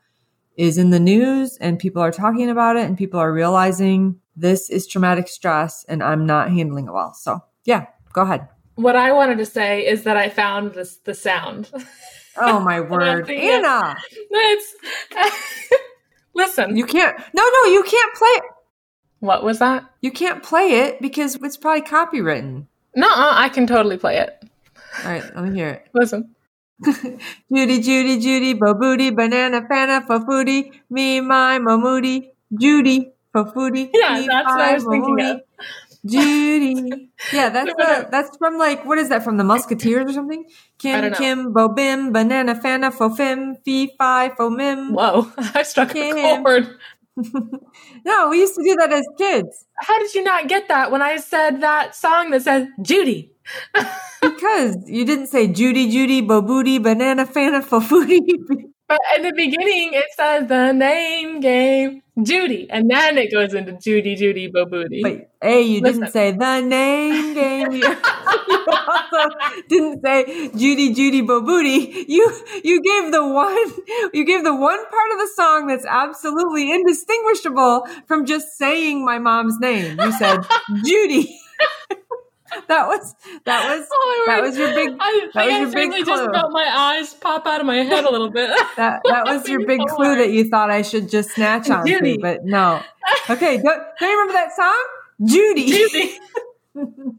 is 0.56 0.78
in 0.78 0.90
the 0.90 1.00
news 1.00 1.56
and 1.58 1.78
people 1.78 2.02
are 2.02 2.10
talking 2.10 2.50
about 2.50 2.76
it 2.76 2.86
and 2.86 2.96
people 2.96 3.20
are 3.20 3.32
realizing 3.32 4.18
this 4.36 4.70
is 4.70 4.86
traumatic 4.86 5.28
stress 5.28 5.84
and 5.88 6.02
I'm 6.02 6.26
not 6.26 6.50
handling 6.50 6.88
it 6.88 6.92
well. 6.92 7.12
So, 7.14 7.40
yeah, 7.64 7.86
go 8.12 8.22
ahead 8.22 8.48
what 8.74 8.96
I 8.96 9.12
wanted 9.12 9.38
to 9.38 9.46
say 9.46 9.86
is 9.86 10.04
that 10.04 10.16
I 10.16 10.28
found 10.28 10.74
this 10.74 10.96
the 10.96 11.14
sound. 11.14 11.70
Oh 12.36 12.60
my 12.60 12.80
word, 12.92 13.30
Anna! 13.30 13.96
It's 14.30 14.74
listen. 16.34 16.76
You 16.76 16.86
can't. 16.86 17.16
No, 17.34 17.42
no, 17.42 17.64
you 17.70 17.82
can't 17.82 18.14
play 18.14 18.28
it. 18.28 18.44
What 19.20 19.44
was 19.44 19.58
that? 19.60 19.84
You 20.00 20.10
can't 20.10 20.42
play 20.42 20.80
it 20.82 21.00
because 21.00 21.36
it's 21.36 21.56
probably 21.56 21.82
copywritten. 21.82 22.66
No, 22.96 23.08
I 23.08 23.48
can 23.48 23.66
totally 23.66 23.96
play 23.96 24.18
it. 24.18 24.42
All 25.04 25.10
right, 25.10 25.24
let 25.34 25.44
me 25.44 25.54
hear 25.54 25.68
it. 25.68 25.86
Listen. 25.94 26.34
Judy, 26.84 27.80
Judy, 27.80 28.18
Judy, 28.18 28.54
bo 28.54 28.74
booty, 28.74 29.10
banana, 29.10 29.62
fana, 29.62 30.04
for 30.04 30.18
foodie, 30.20 30.72
me, 30.90 31.20
my, 31.20 31.58
mo 31.60 31.78
moody, 31.78 32.32
Judy, 32.58 33.12
for 33.30 33.44
foodie. 33.44 33.90
Yeah, 33.94 34.18
me, 34.18 34.26
that's 34.26 34.46
what 34.46 34.60
I 34.60 34.74
was 34.74 34.84
thinking 34.84 35.20
of. 35.20 35.40
Judy. 36.04 37.10
Yeah, 37.32 37.48
that's 37.50 37.72
the, 37.72 38.08
that's 38.10 38.36
from 38.36 38.58
like 38.58 38.84
what 38.84 38.98
is 38.98 39.08
that 39.10 39.22
from 39.22 39.36
the 39.36 39.44
Musketeers 39.44 40.10
or 40.10 40.12
something? 40.12 40.44
Kim 40.78 41.12
Kim 41.14 41.52
Bo 41.52 41.68
Bim 41.68 42.12
Banana 42.12 42.54
Fana 42.54 42.92
Fo 42.92 43.10
Fim 43.10 43.56
Fee 43.64 43.92
Fi 43.96 44.30
Fo 44.30 44.50
Mim. 44.50 44.94
Whoa, 44.94 45.30
I 45.54 45.62
struck 45.62 45.90
Kim. 45.90 46.16
a 46.16 46.42
chord. 46.42 46.68
no, 48.04 48.28
we 48.30 48.38
used 48.38 48.54
to 48.54 48.62
do 48.64 48.74
that 48.76 48.92
as 48.92 49.06
kids. 49.18 49.66
How 49.78 49.98
did 49.98 50.14
you 50.14 50.24
not 50.24 50.48
get 50.48 50.68
that 50.68 50.90
when 50.90 51.02
I 51.02 51.18
said 51.18 51.60
that 51.60 51.94
song 51.94 52.30
that 52.30 52.42
says 52.42 52.66
Judy? 52.80 53.32
because 54.22 54.76
you 54.86 55.04
didn't 55.04 55.26
say 55.26 55.48
Judy 55.48 55.90
Judy 55.90 56.20
Bo 56.20 56.42
Booty 56.42 56.78
Banana 56.78 57.26
Fana 57.26 57.62
Fo 57.62 57.80
Foodie. 57.80 58.71
But 58.92 59.00
in 59.16 59.22
the 59.22 59.32
beginning, 59.34 59.94
it 59.94 60.04
says 60.14 60.48
the 60.48 60.72
name 60.72 61.40
game 61.40 62.02
Judy, 62.22 62.66
and 62.68 62.90
then 62.90 63.16
it 63.16 63.32
goes 63.32 63.54
into 63.54 63.72
Judy, 63.78 64.16
Judy, 64.16 64.48
Bo 64.48 64.66
Booty. 64.66 65.00
Wait, 65.02 65.28
A, 65.42 65.62
you 65.62 65.80
Listen. 65.80 66.00
didn't 66.00 66.12
say 66.12 66.32
the 66.32 66.60
name 66.60 67.32
game. 67.32 67.72
You, 67.72 67.80
you 68.48 68.66
also 68.68 69.34
didn't 69.70 70.02
say 70.04 70.48
Judy, 70.50 70.92
Judy, 70.92 71.22
Bo 71.22 71.40
Booty. 71.40 72.04
You 72.06 72.30
you 72.62 72.82
gave 72.82 73.12
the 73.12 73.26
one 73.26 73.72
you 74.12 74.26
gave 74.26 74.44
the 74.44 74.54
one 74.54 74.84
part 74.90 75.12
of 75.12 75.18
the 75.20 75.30
song 75.34 75.68
that's 75.68 75.86
absolutely 75.86 76.70
indistinguishable 76.70 77.86
from 78.06 78.26
just 78.26 78.58
saying 78.58 79.06
my 79.06 79.18
mom's 79.18 79.58
name. 79.58 79.98
You 79.98 80.12
said 80.12 80.40
Judy. 80.84 81.38
that 82.68 82.86
was 82.88 83.14
that 83.44 83.76
was 83.78 83.86
Oh, 83.92 84.24
that 84.26 84.42
was 84.42 84.56
your 84.56 84.72
big 84.74 84.90
I 85.00 85.28
that 85.34 85.44
was 85.46 85.54
I 85.54 85.58
your 85.58 85.66
big 85.66 85.74
finally 85.74 86.04
just 86.04 86.22
clue. 86.24 86.32
felt 86.32 86.52
my 86.52 86.64
eyes 86.96 87.14
pop 87.14 87.46
out 87.46 87.60
of 87.60 87.66
my 87.66 87.76
head 87.76 88.04
a 88.04 88.10
little 88.10 88.30
bit. 88.30 88.50
that 88.76 89.00
that 89.04 89.24
was 89.26 89.48
your 89.48 89.66
big 89.66 89.80
clue 89.88 90.16
that 90.16 90.30
you 90.30 90.48
thought 90.48 90.70
I 90.70 90.82
should 90.82 91.08
just 91.08 91.30
snatch 91.30 91.70
on 91.70 91.86
Judy. 91.86 92.18
but 92.18 92.44
no. 92.44 92.80
Okay, 93.30 93.56
don't, 93.56 93.64
don't 93.64 94.10
you 94.10 94.20
remember 94.20 94.32
that 94.34 94.54
song? 94.54 94.84
Judy. 95.24 95.66
Judy. 95.70 96.18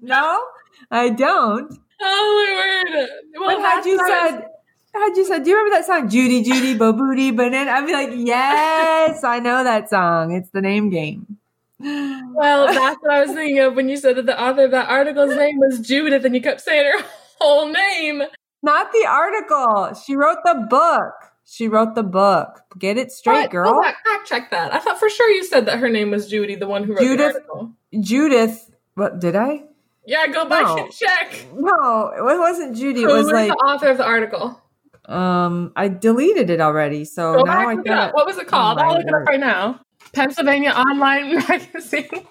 no, 0.02 0.44
I 0.90 1.10
don't. 1.10 1.78
Oh 2.02 2.84
my 2.92 2.94
word! 3.00 3.10
Well, 3.40 3.58
But 3.58 3.66
had 3.66 3.86
you 3.86 3.98
was- 3.98 4.08
said, 4.08 4.48
had 4.94 5.16
you 5.18 5.26
said, 5.26 5.44
do 5.44 5.50
you 5.50 5.58
remember 5.58 5.78
that 5.78 5.86
song, 5.86 6.10
Judy, 6.10 6.44
Judy, 6.44 6.76
Bo 6.78 6.94
Booty, 6.94 7.32
Banana? 7.32 7.72
I'd 7.72 7.86
be 7.86 7.94
like, 7.94 8.10
yes, 8.14 9.24
I 9.24 9.40
know 9.40 9.64
that 9.64 9.90
song. 9.90 10.32
It's 10.34 10.50
the 10.52 10.62
name 10.62 10.90
game. 10.90 11.38
Well, 11.80 12.68
that's 12.68 12.98
what 13.02 13.12
I 13.12 13.26
was 13.26 13.32
thinking 13.32 13.60
of 13.60 13.76
when 13.76 13.90
you 13.90 13.98
said 13.98 14.16
that 14.16 14.26
the 14.26 14.42
author 14.42 14.66
of 14.66 14.72
that 14.72 14.90
article's 14.90 15.36
name 15.36 15.58
was 15.58 15.80
Judith, 15.80 16.24
and 16.26 16.36
you 16.36 16.42
kept 16.42 16.62
saying 16.62 16.92
her 17.00 17.06
whole 17.40 17.68
name. 17.72 18.24
Not 18.62 18.92
the 18.92 19.06
article. 19.08 19.94
She 20.06 20.16
wrote 20.16 20.38
the 20.46 20.66
book. 20.70 21.14
She 21.46 21.68
wrote 21.68 21.96
the 21.96 22.04
book. 22.04 22.62
Get 22.80 22.98
it 22.98 23.12
straight, 23.12 23.42
What? 23.42 23.52
girl. 23.52 23.82
Fact 23.84 24.28
check 24.28 24.52
that. 24.52 24.74
I 24.74 24.80
thought 24.80 24.98
for 25.00 25.10
sure 25.10 25.30
you 25.32 25.44
said 25.44 25.66
that 25.66 25.80
her 25.80 25.90
name 25.90 26.12
was 26.12 26.30
Judy, 26.30 26.56
the 26.56 26.68
one 26.68 26.84
who 26.86 26.94
wrote 26.94 27.02
Judith- 27.02 27.34
the 27.34 27.40
article. 27.52 27.72
Judith. 28.00 28.72
What 28.96 29.20
did 29.20 29.36
I? 29.36 29.64
Yeah, 30.06 30.28
go 30.28 30.46
back 30.48 30.66
No. 30.66 30.78
and 30.84 30.92
check. 30.94 31.46
No, 31.54 32.12
it 32.18 32.40
wasn't 32.40 32.76
Judy. 32.78 33.04
It 33.04 33.08
was 33.08 33.26
was 33.26 33.34
like 33.34 33.50
the 33.50 33.56
author 33.56 33.90
of 33.90 33.98
the 33.98 34.06
article? 34.06 34.60
um 35.06 35.74
I 35.76 35.90
deleted 35.90 36.50
it 36.50 36.62
already. 36.62 37.04
So 37.04 37.34
Go 37.36 37.44
now 37.44 37.68
I 37.68 37.76
got 37.76 38.14
What 38.14 38.26
was 38.26 38.38
it 38.38 38.48
called? 38.48 38.78
Oh, 38.80 38.82
I'll 38.82 38.94
look 38.94 39.02
it 39.06 39.14
up 39.14 39.26
right 39.28 39.40
now. 39.40 39.82
Pennsylvania 40.14 40.72
Online 40.72 41.36
Magazine. 41.50 42.08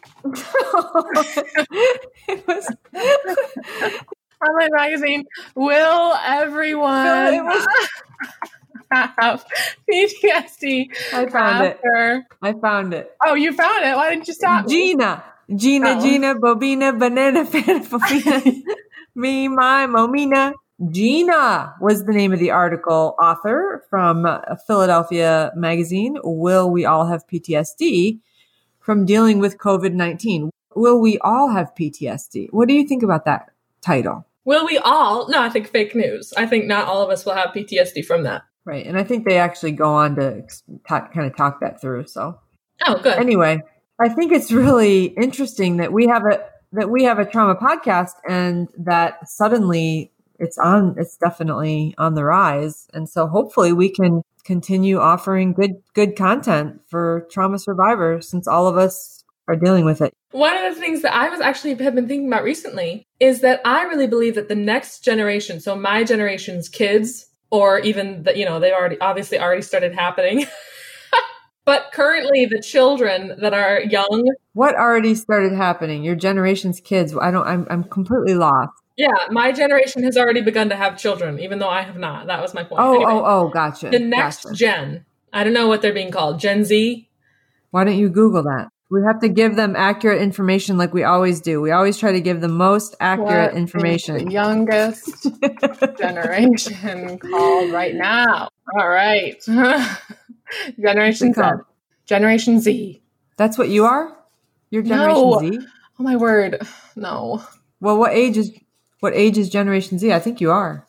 it 2.28 2.46
was 2.46 2.72
Online 4.40 4.70
Magazine. 4.72 5.24
Will 5.54 6.14
everyone 6.24 7.04
No, 7.04 7.44
was- 7.44 7.66
have 9.18 9.44
PTSD 9.90 10.88
I 11.12 11.26
found 11.26 11.64
it. 11.66 11.80
I 12.42 12.52
found 12.52 12.94
it. 12.94 13.10
Oh, 13.24 13.34
you 13.34 13.52
found 13.52 13.84
it. 13.84 13.96
Why 13.96 14.10
didn't 14.10 14.28
you 14.28 14.34
stop? 14.34 14.68
Gina. 14.68 15.24
Gina, 15.54 15.96
Oh. 15.98 16.00
Gina, 16.00 16.34
Bobina, 16.36 16.98
Banana, 16.98 17.44
Fofina, 17.44 18.62
Me, 19.14 19.48
My, 19.48 19.86
Momina. 19.86 20.52
Gina 20.90 21.74
was 21.80 22.04
the 22.04 22.12
name 22.12 22.32
of 22.32 22.38
the 22.38 22.50
article 22.50 23.14
author 23.22 23.84
from 23.88 24.26
Philadelphia 24.66 25.52
Magazine. 25.54 26.16
Will 26.24 26.70
we 26.70 26.84
all 26.84 27.06
have 27.06 27.26
PTSD 27.26 28.18
from 28.80 29.04
dealing 29.06 29.38
with 29.38 29.58
COVID 29.58 29.92
19? 29.92 30.50
Will 30.74 31.00
we 31.00 31.18
all 31.18 31.50
have 31.50 31.72
PTSD? 31.78 32.48
What 32.50 32.66
do 32.68 32.74
you 32.74 32.86
think 32.86 33.02
about 33.02 33.24
that 33.26 33.50
title? 33.80 34.26
Will 34.44 34.66
we 34.66 34.78
all? 34.78 35.28
No, 35.28 35.40
I 35.40 35.48
think 35.50 35.68
fake 35.68 35.94
news. 35.94 36.32
I 36.36 36.46
think 36.46 36.66
not 36.66 36.88
all 36.88 37.02
of 37.02 37.10
us 37.10 37.24
will 37.24 37.34
have 37.34 37.50
PTSD 37.50 38.04
from 38.04 38.24
that. 38.24 38.42
Right. 38.64 38.86
And 38.86 38.98
I 38.98 39.04
think 39.04 39.24
they 39.24 39.38
actually 39.38 39.72
go 39.72 39.92
on 39.92 40.16
to 40.16 40.42
talk, 40.88 41.12
kind 41.12 41.26
of 41.26 41.36
talk 41.36 41.60
that 41.60 41.80
through. 41.80 42.06
So 42.06 42.38
Oh, 42.86 42.98
good. 42.98 43.18
anyway, 43.18 43.60
I 44.00 44.08
think 44.08 44.32
it's 44.32 44.50
really 44.50 45.06
interesting 45.06 45.76
that 45.76 45.92
we 45.92 46.06
have 46.08 46.24
a 46.24 46.44
that 46.72 46.90
we 46.90 47.04
have 47.04 47.18
a 47.18 47.24
trauma 47.26 47.54
podcast 47.54 48.12
and 48.26 48.66
that 48.78 49.28
suddenly 49.28 50.10
it's 50.38 50.58
on 50.58 50.94
it's 50.98 51.16
definitely 51.16 51.94
on 51.98 52.14
the 52.14 52.24
rise. 52.24 52.88
And 52.92 53.08
so 53.08 53.26
hopefully 53.26 53.72
we 53.72 53.90
can 53.90 54.22
continue 54.44 54.98
offering 54.98 55.52
good 55.52 55.82
good 55.94 56.16
content 56.16 56.80
for 56.88 57.26
trauma 57.30 57.58
survivors 57.58 58.28
since 58.28 58.46
all 58.46 58.66
of 58.66 58.76
us 58.76 59.22
are 59.48 59.56
dealing 59.56 59.84
with 59.84 60.00
it. 60.00 60.12
One 60.30 60.56
of 60.56 60.74
the 60.74 60.80
things 60.80 61.02
that 61.02 61.14
I 61.14 61.28
was 61.28 61.40
actually 61.40 61.74
have 61.82 61.94
been 61.94 62.08
thinking 62.08 62.28
about 62.28 62.42
recently 62.42 63.06
is 63.20 63.40
that 63.40 63.60
I 63.64 63.82
really 63.82 64.06
believe 64.06 64.34
that 64.36 64.48
the 64.48 64.54
next 64.54 65.00
generation, 65.00 65.60
so 65.60 65.76
my 65.76 66.04
generation's 66.04 66.68
kids, 66.68 67.28
or 67.50 67.80
even 67.80 68.22
the, 68.22 68.36
you 68.36 68.44
know, 68.44 68.58
they 68.60 68.72
already 68.72 68.98
obviously 69.00 69.38
already 69.38 69.62
started 69.62 69.94
happening. 69.94 70.46
but 71.64 71.90
currently 71.92 72.46
the 72.46 72.62
children 72.62 73.34
that 73.40 73.52
are 73.52 73.80
young, 73.80 74.26
What 74.54 74.74
already 74.74 75.14
started 75.14 75.52
happening? 75.52 76.02
Your 76.02 76.16
generation's 76.16 76.80
kids. 76.80 77.14
I 77.20 77.30
don't 77.30 77.46
I'm 77.46 77.66
I'm 77.68 77.84
completely 77.84 78.34
lost. 78.34 78.72
Yeah, 79.02 79.26
my 79.30 79.50
generation 79.52 80.04
has 80.04 80.16
already 80.16 80.40
begun 80.42 80.68
to 80.68 80.76
have 80.76 80.96
children, 80.96 81.40
even 81.40 81.58
though 81.58 81.68
I 81.68 81.82
have 81.82 81.96
not. 81.98 82.28
That 82.28 82.40
was 82.40 82.54
my 82.54 82.62
point. 82.62 82.80
Oh, 82.80 82.94
Anyway, 82.94 83.10
oh, 83.12 83.24
oh, 83.24 83.48
gotcha. 83.48 83.90
the 83.90 83.98
next 83.98 84.44
gotcha. 84.44 84.56
gen. 84.56 85.04
I 85.32 85.42
don't 85.44 85.52
know 85.52 85.66
what 85.66 85.82
they're 85.82 85.92
being 85.92 86.12
called. 86.12 86.38
Gen 86.38 86.64
Z. 86.64 87.08
Why 87.72 87.84
don't 87.84 87.96
you 87.98 88.08
Google 88.10 88.42
that? 88.44 88.68
We 88.90 89.00
have 89.06 89.20
to 89.20 89.28
give 89.28 89.56
them 89.56 89.74
accurate 89.74 90.20
information 90.22 90.76
like 90.76 90.92
we 90.92 91.02
always 91.02 91.40
do. 91.40 91.60
We 91.62 91.70
always 91.70 91.96
try 91.98 92.12
to 92.12 92.20
give 92.20 92.40
the 92.42 92.48
most 92.48 92.94
accurate 93.00 93.28
What 93.28 93.50
is 93.54 93.56
information. 93.56 94.26
the 94.26 94.30
youngest 94.30 95.26
generation 95.98 97.18
called 97.18 97.72
right 97.72 97.94
now. 97.94 98.48
All 98.78 98.88
right. 98.88 99.42
generation 100.80 101.32
Z. 101.32 101.40
called? 101.40 101.60
Generation 102.06 102.60
Z. 102.60 103.02
That's 103.36 103.56
what 103.56 103.68
you 103.70 103.84
are? 103.86 104.14
You're 104.70 104.82
Generation 104.82 105.30
No. 105.30 105.38
Z? 105.40 105.58
Oh 105.98 106.02
my 106.02 106.16
word. 106.16 106.60
No. 106.96 107.42
Well, 107.80 107.98
what 107.98 108.12
age 108.12 108.36
is 108.36 108.52
what 109.02 109.14
age 109.16 109.36
is 109.36 109.50
Generation 109.50 109.98
Z? 109.98 110.12
I 110.12 110.20
think 110.20 110.40
you 110.40 110.52
are. 110.52 110.86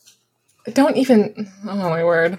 Don't 0.72 0.98
even 0.98 1.50
oh 1.68 1.90
my 1.90 2.04
word. 2.04 2.38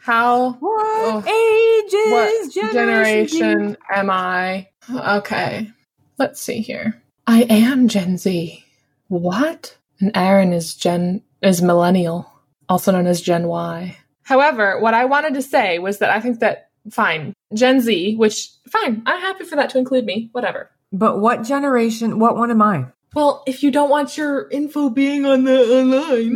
How 0.00 0.52
What 0.52 0.86
Oh. 1.02 1.22
age 1.26 1.92
is 1.92 2.46
what 2.46 2.52
Generation, 2.72 3.26
Z? 3.28 3.38
generation 3.38 3.76
am 3.94 4.08
I? 4.08 4.68
Okay. 4.90 5.70
Let's 6.16 6.40
see 6.40 6.60
here. 6.60 7.00
I 7.26 7.42
am 7.42 7.88
Gen 7.88 8.16
Z. 8.16 8.64
What? 9.08 9.76
And 10.00 10.12
Aaron 10.16 10.54
is 10.54 10.74
Gen 10.74 11.22
is 11.42 11.60
millennial, 11.60 12.32
also 12.66 12.90
known 12.90 13.06
as 13.06 13.20
Gen 13.20 13.48
Y. 13.48 13.98
However, 14.22 14.80
what 14.80 14.94
I 14.94 15.04
wanted 15.04 15.34
to 15.34 15.42
say 15.42 15.78
was 15.78 15.98
that 15.98 16.08
I 16.08 16.20
think 16.20 16.40
that 16.40 16.70
fine, 16.90 17.34
Gen 17.52 17.80
Z, 17.82 18.16
which 18.16 18.48
fine, 18.70 19.02
I'm 19.04 19.20
happy 19.20 19.44
for 19.44 19.56
that 19.56 19.68
to 19.70 19.78
include 19.78 20.06
me, 20.06 20.30
whatever. 20.32 20.70
But 20.90 21.20
what 21.20 21.44
generation? 21.44 22.18
What 22.18 22.36
one 22.36 22.50
am 22.50 22.62
I? 22.62 22.86
Well, 23.14 23.42
if 23.46 23.62
you 23.62 23.70
don't 23.70 23.90
want 23.90 24.16
your 24.16 24.48
info 24.50 24.88
being 24.88 25.26
on 25.26 25.44
the 25.44 25.60
online, 25.60 26.34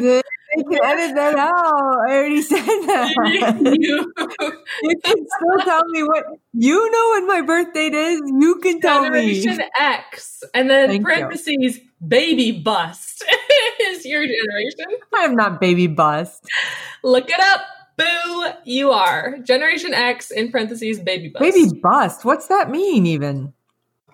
They 0.57 0.63
can 0.63 0.85
edit 0.85 1.15
that 1.17 1.37
out. 1.37 1.53
I 2.09 2.17
already 2.17 2.43
said 2.43 2.65
that. 2.65 3.15
you 3.81 4.13
you 4.83 4.97
can 5.05 5.17
still 5.17 5.65
tell 5.65 5.85
me 5.89 6.03
what 6.03 6.25
you 6.53 6.91
know 6.91 7.11
when 7.13 7.27
my 7.27 7.41
birth 7.43 7.73
date 7.75 7.95
is. 7.95 8.21
You 8.39 8.61
can 8.63 8.81
tell 8.81 9.03
me. 9.03 9.41
Generation 9.41 9.57
me. 9.59 9.71
X, 9.79 10.43
and 10.53 10.71
then 10.71 10.91
Thank 10.91 11.01
you. 11.01 11.07
parentheses 11.07 11.81
baby 12.07 12.53
bust 12.53 13.25
is 13.81 14.05
your 14.05 14.23
generation. 14.23 15.01
I 15.15 15.25
am 15.25 15.35
not 15.35 15.61
baby 15.61 15.89
bust. 15.89 16.45
Look 17.03 17.31
it 17.31 17.41
up. 17.41 17.63
Boo, 17.97 18.47
you 18.65 18.91
are. 18.91 19.39
Generation 19.45 19.95
X 19.95 20.31
in 20.33 20.51
parentheses 20.51 20.99
baby 20.99 21.29
bust. 21.29 21.43
Baby 21.43 21.81
bust. 21.81 22.25
What's 22.25 22.49
that 22.49 22.71
mean 22.71 23.07
even? 23.07 23.53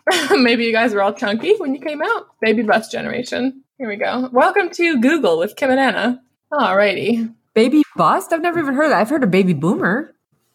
Maybe 0.31 0.65
you 0.65 0.73
guys 0.73 0.95
were 0.95 1.03
all 1.03 1.13
chunky 1.13 1.55
when 1.57 1.75
you 1.75 1.81
came 1.81 2.03
out. 2.03 2.27
Baby 2.41 2.63
bust 2.63 2.91
generation. 2.93 3.63
Here 3.79 3.89
we 3.89 3.97
go. 3.97 4.29
Welcome 4.33 4.71
to 4.71 5.01
Google 5.01 5.39
with 5.39 5.57
Kim 5.57 5.71
and 5.71 5.81
Anna. 5.81 6.23
Alrighty. 6.53 7.33
Baby 7.55 7.83
bust? 7.97 8.33
I've 8.33 8.43
never 8.43 8.59
even 8.59 8.75
heard 8.75 8.85
of 8.85 8.91
that. 8.91 9.01
I've 9.01 9.11
heard 9.11 9.25
of 9.25 9.31
baby 9.31 9.55
boomer. 9.55 10.15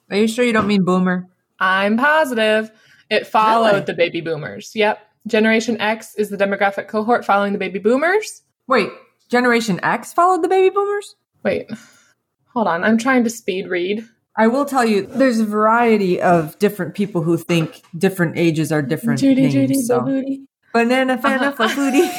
Are 0.10 0.18
you 0.18 0.28
sure 0.28 0.46
you 0.46 0.54
don't 0.54 0.68
mean 0.68 0.84
boomer? 0.84 1.28
I'm 1.60 1.98
positive 1.98 2.72
it 3.10 3.28
followed 3.28 3.72
Really? 3.72 3.82
the 3.86 3.94
baby 3.94 4.22
boomers. 4.22 4.72
Yep. 4.76 5.00
Generation 5.28 5.80
X 5.80 6.16
is 6.16 6.30
the 6.30 6.38
demographic 6.38 6.88
cohort 6.88 7.26
following 7.26 7.54
the 7.54 7.60
baby 7.60 7.80
boomers. 7.80 8.42
Wait, 8.68 8.90
Generation 9.30 9.80
X 9.84 10.14
followed 10.14 10.44
the 10.44 10.48
baby 10.48 10.70
boomers? 10.74 11.16
Wait, 11.44 11.70
hold 12.54 12.68
on. 12.68 12.84
I'm 12.84 12.98
trying 12.98 13.24
to 13.24 13.30
speed 13.30 13.68
read. 13.70 14.04
I 14.38 14.48
will 14.48 14.66
tell 14.66 14.84
you, 14.86 15.06
there's 15.06 15.40
a 15.40 15.46
variety 15.46 16.22
of 16.22 16.60
different 16.60 16.94
people 16.94 17.22
who 17.24 17.38
think 17.38 17.82
different 17.98 18.38
ages 18.38 18.72
are 18.72 18.82
different 18.82 19.20
Judy, 19.20 19.44
names. 19.44 19.54
Judy, 19.54 19.74
so. 19.82 20.02
booty. 20.02 20.42
Banana 20.74 21.18
fana 21.18 21.54
Uh-huh. 21.58 21.68
foodie. 21.70 22.10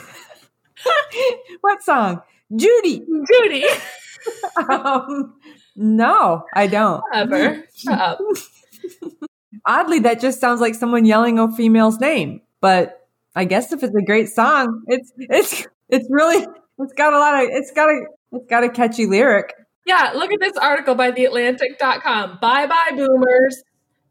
what 1.63 1.83
song? 1.83 2.23
Judy. 2.55 3.05
Judy, 3.33 3.65
Um, 4.71 5.35
no, 5.77 6.45
I 6.55 6.67
don't. 6.67 7.03
Ever. 7.15 7.65
Shut 7.75 7.99
up. 7.99 8.19
Oddly, 9.67 10.01
that 10.01 10.21
just 10.21 10.41
sounds 10.41 10.61
like 10.61 10.75
someone 10.75 11.05
yelling 11.05 11.39
a 11.39 11.51
female's 11.51 11.99
name. 12.01 12.41
But 12.61 13.07
I 13.35 13.45
guess 13.45 13.73
if 13.73 13.83
it's 13.83 13.95
a 13.95 14.03
great 14.03 14.29
song, 14.29 14.83
it's 14.89 15.13
it's 15.17 15.67
it's 15.89 16.07
really 16.11 16.47
it's 16.79 16.93
got 16.95 17.13
a 17.13 17.19
lot 17.19 17.35
of 17.43 17.49
it's 17.53 17.71
got 17.73 17.89
a 17.89 18.01
it's 18.33 18.47
got 18.47 18.65
a 18.65 18.69
catchy 18.69 19.07
lyric. 19.07 19.55
Yeah, 19.87 20.13
look 20.15 20.31
at 20.33 20.41
this 20.41 20.57
article 20.59 20.95
by 20.95 21.13
theatlantic.com. 21.13 22.39
Bye 22.43 22.67
bye, 22.67 22.91
boomers. 22.97 23.63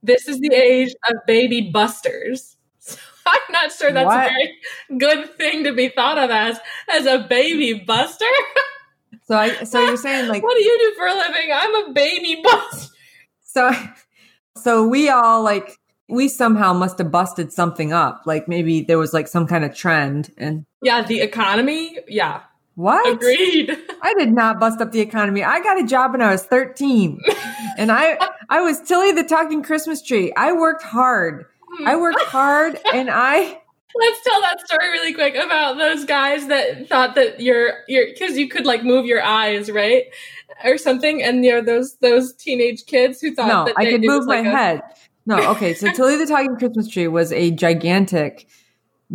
This 0.02 0.28
is 0.28 0.40
the 0.40 0.54
age 0.54 0.94
of 1.10 1.16
baby 1.26 1.70
busters. 1.72 2.56
So 3.28 3.34
I'm 3.34 3.52
not 3.52 3.72
sure 3.74 3.92
that's 3.92 4.06
What? 4.06 4.26
a 4.26 4.30
very 4.30 4.98
good 5.00 5.38
thing 5.38 5.66
to 5.66 5.74
be 5.74 5.90
thought 5.90 6.18
of 6.18 6.30
as 6.32 6.58
as 6.90 7.06
a 7.06 7.28
baby 7.28 7.74
buster. 7.86 8.24
So 9.26 9.36
I 9.36 9.66
so 9.66 9.82
you're 9.86 9.98
saying 10.08 10.30
like 10.30 10.42
what 10.42 10.56
do 10.56 10.64
you 10.64 10.78
do 10.80 10.96
for 10.98 11.08
a 11.08 11.14
living? 11.14 11.50
I'm 11.54 11.76
a 11.90 11.94
baby 11.94 12.42
bus. 12.42 12.90
so 13.44 13.70
so 14.58 14.88
we 14.88 15.10
all 15.10 15.44
like 15.44 15.78
we 16.10 16.28
somehow 16.28 16.74
must 16.74 16.98
have 17.00 17.12
busted 17.12 17.52
something 17.52 17.92
up. 17.94 18.24
Like 18.26 18.48
maybe 18.48 18.82
there 18.82 18.98
was 18.98 19.14
like 19.14 19.28
some 19.28 19.46
kind 19.48 19.66
of 19.66 19.76
trend 19.76 20.32
and 20.38 20.66
Yeah, 20.82 21.04
the 21.04 21.20
economy. 21.22 22.00
Yeah. 22.08 22.42
what? 22.76 23.08
Agreed. 23.12 23.78
I 24.02 24.14
did 24.18 24.32
not 24.32 24.60
bust 24.60 24.80
up 24.80 24.92
the 24.92 25.02
economy. 25.02 25.44
I 25.44 25.60
got 25.62 25.82
a 25.82 25.86
job 25.86 26.12
when 26.14 26.22
I 26.22 26.32
was 26.32 26.44
13. 26.44 27.20
and 27.78 27.92
I 27.92 28.18
I 28.50 28.62
was 28.62 28.80
Tilly 28.82 29.12
the 29.12 29.24
talking 29.24 29.64
Christmas 29.64 30.02
tree. 30.02 30.32
I 30.38 30.54
worked 30.54 30.84
hard. 30.84 31.46
I 31.86 31.96
worked 31.98 32.22
hard 32.28 32.80
and 32.94 33.10
I 33.12 33.60
Let's 34.00 34.24
tell 34.24 34.42
that 34.42 34.60
story 34.66 34.90
really 34.92 35.14
quick 35.14 35.36
about 35.36 35.78
those 35.78 36.06
guys 36.06 36.48
that 36.48 36.88
thought 36.88 37.16
that 37.16 37.40
you're 37.40 37.74
you're 37.88 38.08
because 38.08 38.38
you 38.38 38.48
could 38.48 38.66
like 38.66 38.84
move 38.84 39.06
your 39.06 39.22
eyes, 39.24 39.70
right? 39.72 40.06
Or 40.64 40.78
something, 40.78 41.22
and 41.24 41.44
you 41.46 41.52
know 41.52 41.62
those 41.62 41.98
those 41.98 42.34
teenage 42.34 42.86
kids 42.86 43.20
who 43.22 43.34
thought 43.36 43.48
No, 43.48 43.66
that 43.66 43.76
I 43.78 43.86
they- 43.86 43.92
could 43.92 44.02
move 44.04 44.26
my 44.26 44.38
like 44.42 44.46
a- 44.48 44.56
head. 44.58 44.82
No, 45.26 45.52
okay. 45.52 45.74
So 45.74 45.92
Tilly 45.92 46.16
the 46.16 46.26
Talking 46.26 46.56
Christmas 46.56 46.88
Tree 46.88 47.08
was 47.08 47.34
a 47.34 47.52
gigantic 47.52 48.48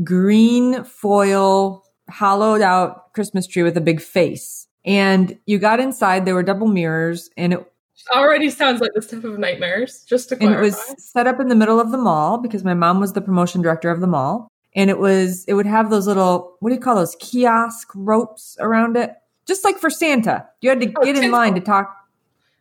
green 0.04 0.84
foil 0.84 1.84
hollowed 2.10 2.60
out 2.60 3.12
Christmas 3.14 3.46
tree 3.46 3.62
with 3.62 3.76
a 3.76 3.80
big 3.80 4.00
face. 4.00 4.66
And 4.84 5.38
you 5.46 5.58
got 5.58 5.80
inside, 5.80 6.24
there 6.26 6.34
were 6.34 6.42
double 6.42 6.66
mirrors, 6.66 7.30
and 7.36 7.52
it 7.54 7.66
Already 8.12 8.50
sounds 8.50 8.80
like 8.80 8.90
the 8.94 9.02
stuff 9.02 9.22
of 9.22 9.38
nightmares. 9.38 10.04
Just 10.08 10.28
to 10.30 10.42
and 10.42 10.52
it 10.52 10.60
was 10.60 10.76
set 10.98 11.28
up 11.28 11.38
in 11.38 11.48
the 11.48 11.54
middle 11.54 11.78
of 11.78 11.92
the 11.92 11.98
mall 11.98 12.36
because 12.38 12.64
my 12.64 12.74
mom 12.74 12.98
was 12.98 13.12
the 13.12 13.20
promotion 13.20 13.62
director 13.62 13.90
of 13.90 14.00
the 14.00 14.08
mall. 14.08 14.48
And 14.74 14.88
it 14.90 14.98
was 14.98 15.44
it 15.46 15.54
would 15.54 15.66
have 15.66 15.90
those 15.90 16.06
little 16.06 16.56
what 16.60 16.70
do 16.70 16.74
you 16.74 16.80
call 16.80 16.96
those 16.96 17.16
kiosk 17.20 17.88
ropes 17.94 18.56
around 18.60 18.96
it, 18.96 19.14
just 19.46 19.64
like 19.64 19.78
for 19.78 19.90
Santa. 19.90 20.46
You 20.60 20.70
had 20.70 20.80
to 20.80 20.92
Oh, 20.96 21.04
get 21.04 21.16
in 21.16 21.30
line 21.30 21.54
to 21.54 21.60
talk. 21.60 21.94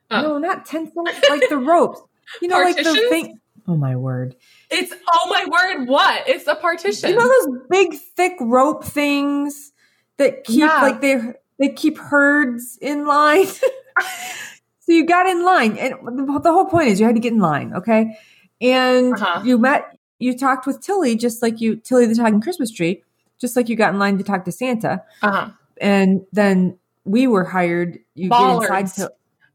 Oh. 0.10 0.22
No, 0.22 0.38
not 0.38 0.66
tinsel, 0.66 1.04
like 1.30 1.48
the 1.50 1.58
ropes. 1.58 2.02
You 2.42 2.50
know, 2.50 2.58
like 2.62 2.76
the 2.76 2.96
thing. 3.10 3.40
Oh 3.68 3.78
my 3.78 3.96
word! 3.96 4.36
it's 4.70 4.92
oh 5.14 5.30
my 5.30 5.46
word, 5.46 5.88
what? 5.88 6.28
It's 6.28 6.48
a 6.48 6.56
partition. 6.56 7.12
You 7.12 7.16
know 7.16 7.28
those 7.28 7.60
big 7.70 7.94
thick 8.16 8.34
rope 8.42 8.84
things 8.84 9.72
that 10.18 10.44
keep 10.44 10.60
Yeah. 10.62 10.82
like 10.82 11.00
they 11.00 11.22
they 11.60 11.70
keep 11.70 11.98
herds 11.98 12.78
in 12.82 13.06
line. 13.06 13.46
so 14.80 14.88
you 14.88 15.06
got 15.06 15.28
in 15.28 15.46
line, 15.46 15.78
and 15.78 15.94
the, 16.06 16.40
the 16.44 16.52
whole 16.52 16.66
point 16.66 16.90
is 16.90 17.00
you 17.00 17.06
had 17.06 17.16
to 17.16 17.22
get 17.22 17.34
in 17.34 17.40
line, 17.40 17.74
okay? 17.76 18.18
And 18.60 19.14
Uh-huh. 19.14 19.42
you 19.46 19.58
met, 19.58 19.98
you 20.22 20.38
talked 20.38 20.68
with 20.68 20.82
Tilly, 20.82 21.16
just 21.16 21.42
like 21.42 21.60
you 21.60 21.76
Tilly 21.76 22.06
the 22.06 22.16
talking 22.16 22.42
Christmas 22.42 22.72
tree, 22.72 23.04
just 23.40 23.56
like 23.56 23.70
you 23.70 23.76
got 23.76 23.94
in 23.94 24.00
line 24.00 24.18
to 24.18 24.24
talk 24.24 24.46
to 24.46 24.52
Santa, 24.52 25.04
uh-huh. 25.22 25.50
and 25.80 26.22
then 26.32 26.78
we 27.06 27.28
were 27.28 27.44
hired. 27.44 28.00
You 28.14 28.30
Bollards. 28.30 28.68
get 28.70 28.80
inside. 28.82 29.08
To, 29.08 29.14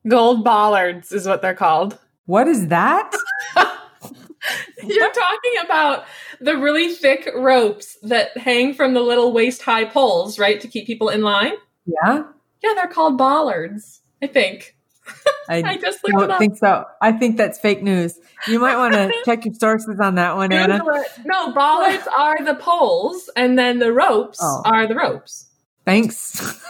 Gold 0.09 0.45
bollards 0.45 1.11
is 1.11 1.27
what 1.27 1.43
they're 1.43 1.55
called. 1.55 1.99
what 2.27 2.47
is 2.47 2.69
that? 2.69 3.11
You're 4.83 5.13
talking 5.13 5.53
about 5.65 6.05
the 6.41 6.57
really 6.57 6.95
thick 6.95 7.29
ropes 7.35 7.97
that 8.03 8.37
hang 8.37 8.75
from 8.75 8.95
the 8.95 9.01
little 9.01 9.33
waist 9.33 9.63
high 9.63 9.85
poles, 9.85 10.39
right, 10.39 10.61
to 10.61 10.69
keep 10.69 10.87
people 10.87 11.09
in 11.09 11.23
line. 11.23 11.55
Yeah, 11.87 12.25
Yeah, 12.63 12.75
they're 12.75 12.87
called 12.87 13.19
bollards. 13.19 14.03
I 14.23 14.27
think. 14.27 14.75
I 15.49 15.63
I 15.63 15.77
just 15.77 16.03
looked 16.03 16.19
don't 16.19 16.31
up. 16.33 16.39
think 16.39 16.57
so. 16.57 16.85
I 17.01 17.13
think 17.13 17.37
that's 17.37 17.59
fake 17.59 17.83
news. 17.83 18.19
You 18.49 18.59
might 18.59 18.77
want 18.77 18.95
to 18.95 19.13
check 19.25 19.45
your 19.45 19.55
sources 19.55 20.01
on 20.01 20.17
that 20.17 20.37
one, 20.37 20.53
Anna. 20.53 20.81
No, 21.25 21.53
bollards 21.53 22.07
are 22.19 22.45
the 22.45 22.55
poles, 22.55 23.31
and 23.37 23.59
then 23.59 23.79
the 23.79 23.93
ropes 23.93 24.39
Oh. 24.43 24.63
are 24.65 24.87
the 24.87 24.95
ropes. 24.97 25.49
Thanks. 25.85 26.61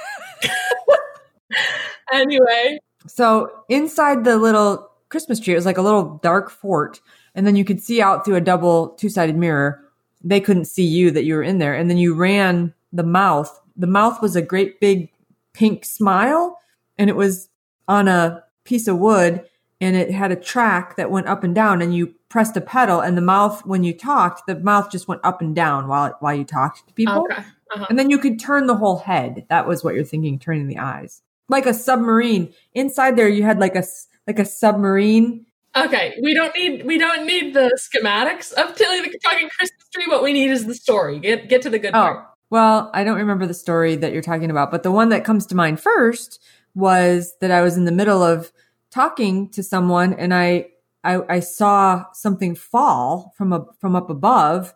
Anyway, 2.13 2.79
So 3.07 3.51
inside 3.69 4.25
the 4.25 4.37
little 4.37 4.89
Christmas 5.09 5.41
tree, 5.41 5.55
it 5.55 5.57
was 5.57 5.67
like 5.67 5.79
a 5.79 5.83
little 5.83 6.21
dark 6.23 6.51
fort, 6.51 7.01
and 7.35 7.47
then 7.47 7.57
you 7.57 7.65
could 7.65 7.81
see 7.81 8.01
out 8.03 8.25
through 8.25 8.37
a 8.37 8.41
double 8.41 8.91
two-sided 8.91 9.37
mirror. 9.37 9.81
They 10.23 10.41
couldn't 10.41 10.67
see 10.67 10.85
you 10.85 11.11
that 11.13 11.25
you 11.25 11.35
were 11.35 11.43
in 11.43 11.59
there, 11.59 11.75
and 11.75 11.89
then 11.91 11.97
you 11.99 12.15
ran 12.15 12.75
the 12.93 13.03
mouth. 13.03 13.61
The 13.77 13.87
mouth 13.87 14.21
was 14.23 14.37
a 14.37 14.43
great 14.43 14.81
big 14.81 15.11
pink 15.53 15.85
smile, 15.85 16.59
and 16.99 17.11
it 17.11 17.17
was 17.17 17.49
on 17.89 18.09
a 18.09 18.43
piece 18.65 18.89
of 18.89 18.99
wood, 18.99 19.45
and 19.81 19.95
it 19.97 20.11
had 20.11 20.33
a 20.33 20.37
track 20.37 20.97
that 20.97 21.11
went 21.11 21.27
up 21.27 21.45
and 21.45 21.55
down, 21.55 21.83
and 21.83 21.95
you 21.95 22.15
pressed 22.29 22.57
a 22.57 22.61
pedal, 22.61 23.01
and 23.01 23.17
the 23.17 23.23
mouth, 23.23 23.65
when 23.67 23.85
you 23.85 23.93
talked, 23.93 24.47
the 24.47 24.57
mouth 24.57 24.91
just 24.91 25.07
went 25.09 25.21
up 25.25 25.41
and 25.41 25.55
down 25.55 25.87
while 25.89 26.17
while 26.21 26.35
you 26.35 26.45
talked 26.45 26.87
to 26.89 26.95
people. 26.95 27.25
okay. 27.31 27.43
Uh-huh. 27.75 27.87
And 27.91 27.99
then 27.99 28.11
you 28.11 28.19
could 28.19 28.39
turn 28.39 28.67
the 28.69 28.77
whole 28.77 28.99
head. 28.99 29.45
That 29.49 29.67
was 29.67 29.83
what 29.83 29.95
you're 29.97 30.05
thinking, 30.05 30.39
turning 30.39 30.69
the 30.69 30.79
eyes. 30.79 31.23
Like 31.49 31.67
a 31.67 31.75
submarine. 31.75 32.53
Inside 32.75 33.17
there 33.17 33.29
you 33.29 33.43
had 33.43 33.59
like 33.59 33.75
a 33.77 33.83
like 34.27 34.39
a 34.39 34.45
submarine. 34.45 35.47
Okay, 35.77 36.15
we 36.23 36.33
don't 36.33 36.55
need 36.57 36.87
we 36.87 36.97
don't 36.97 37.27
need 37.27 37.55
the 37.55 37.77
schematics 37.79 38.53
of 38.53 38.75
Tilly 38.77 39.01
the 39.03 39.19
Talking 39.23 39.49
Christmas 39.59 39.89
Tree. 39.93 40.07
What 40.07 40.23
we 40.23 40.33
need 40.33 40.51
is 40.51 40.65
the 40.67 40.75
story. 40.75 41.19
Get 41.19 41.49
get 41.49 41.63
to 41.63 41.71
the 41.71 41.79
good 41.79 41.91
Oh. 41.95 42.01
part. 42.01 42.27
Well, 42.51 42.91
I 42.95 43.03
don't 43.03 43.17
remember 43.19 43.47
the 43.47 43.55
story 43.55 43.97
that 43.97 44.13
you're 44.13 44.23
talking 44.23 44.51
about, 44.51 44.71
but 44.71 44.85
the 44.85 44.93
one 44.93 45.09
that 45.09 45.25
comes 45.25 45.45
to 45.47 45.57
mind 45.57 45.81
first 45.81 46.41
was 46.77 47.35
that 47.41 47.51
I 47.51 47.63
was 47.63 47.77
in 47.77 47.87
the 47.87 47.93
middle 47.93 48.23
of 48.23 48.53
talking 48.91 49.49
to 49.51 49.63
someone 49.63 50.15
and 50.15 50.33
I 50.33 50.69
I, 51.03 51.37
I 51.37 51.41
saw 51.41 52.05
something 52.13 52.55
fall 52.55 53.33
from 53.37 53.53
a 53.53 53.65
from 53.81 53.97
up 53.97 54.11
above 54.11 54.75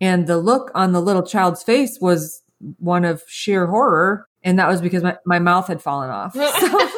and 0.00 0.26
the 0.26 0.38
look 0.38 0.70
on 0.74 0.92
the 0.92 1.02
little 1.02 1.22
child's 1.22 1.62
face 1.62 1.98
was 2.00 2.42
one 2.78 3.04
of 3.04 3.22
sheer 3.26 3.66
horror 3.66 4.28
and 4.42 4.58
that 4.58 4.68
was 4.68 4.80
because 4.80 5.02
my, 5.02 5.18
my 5.26 5.38
mouth 5.38 5.66
had 5.66 5.82
fallen 5.82 6.10
off. 6.10 6.34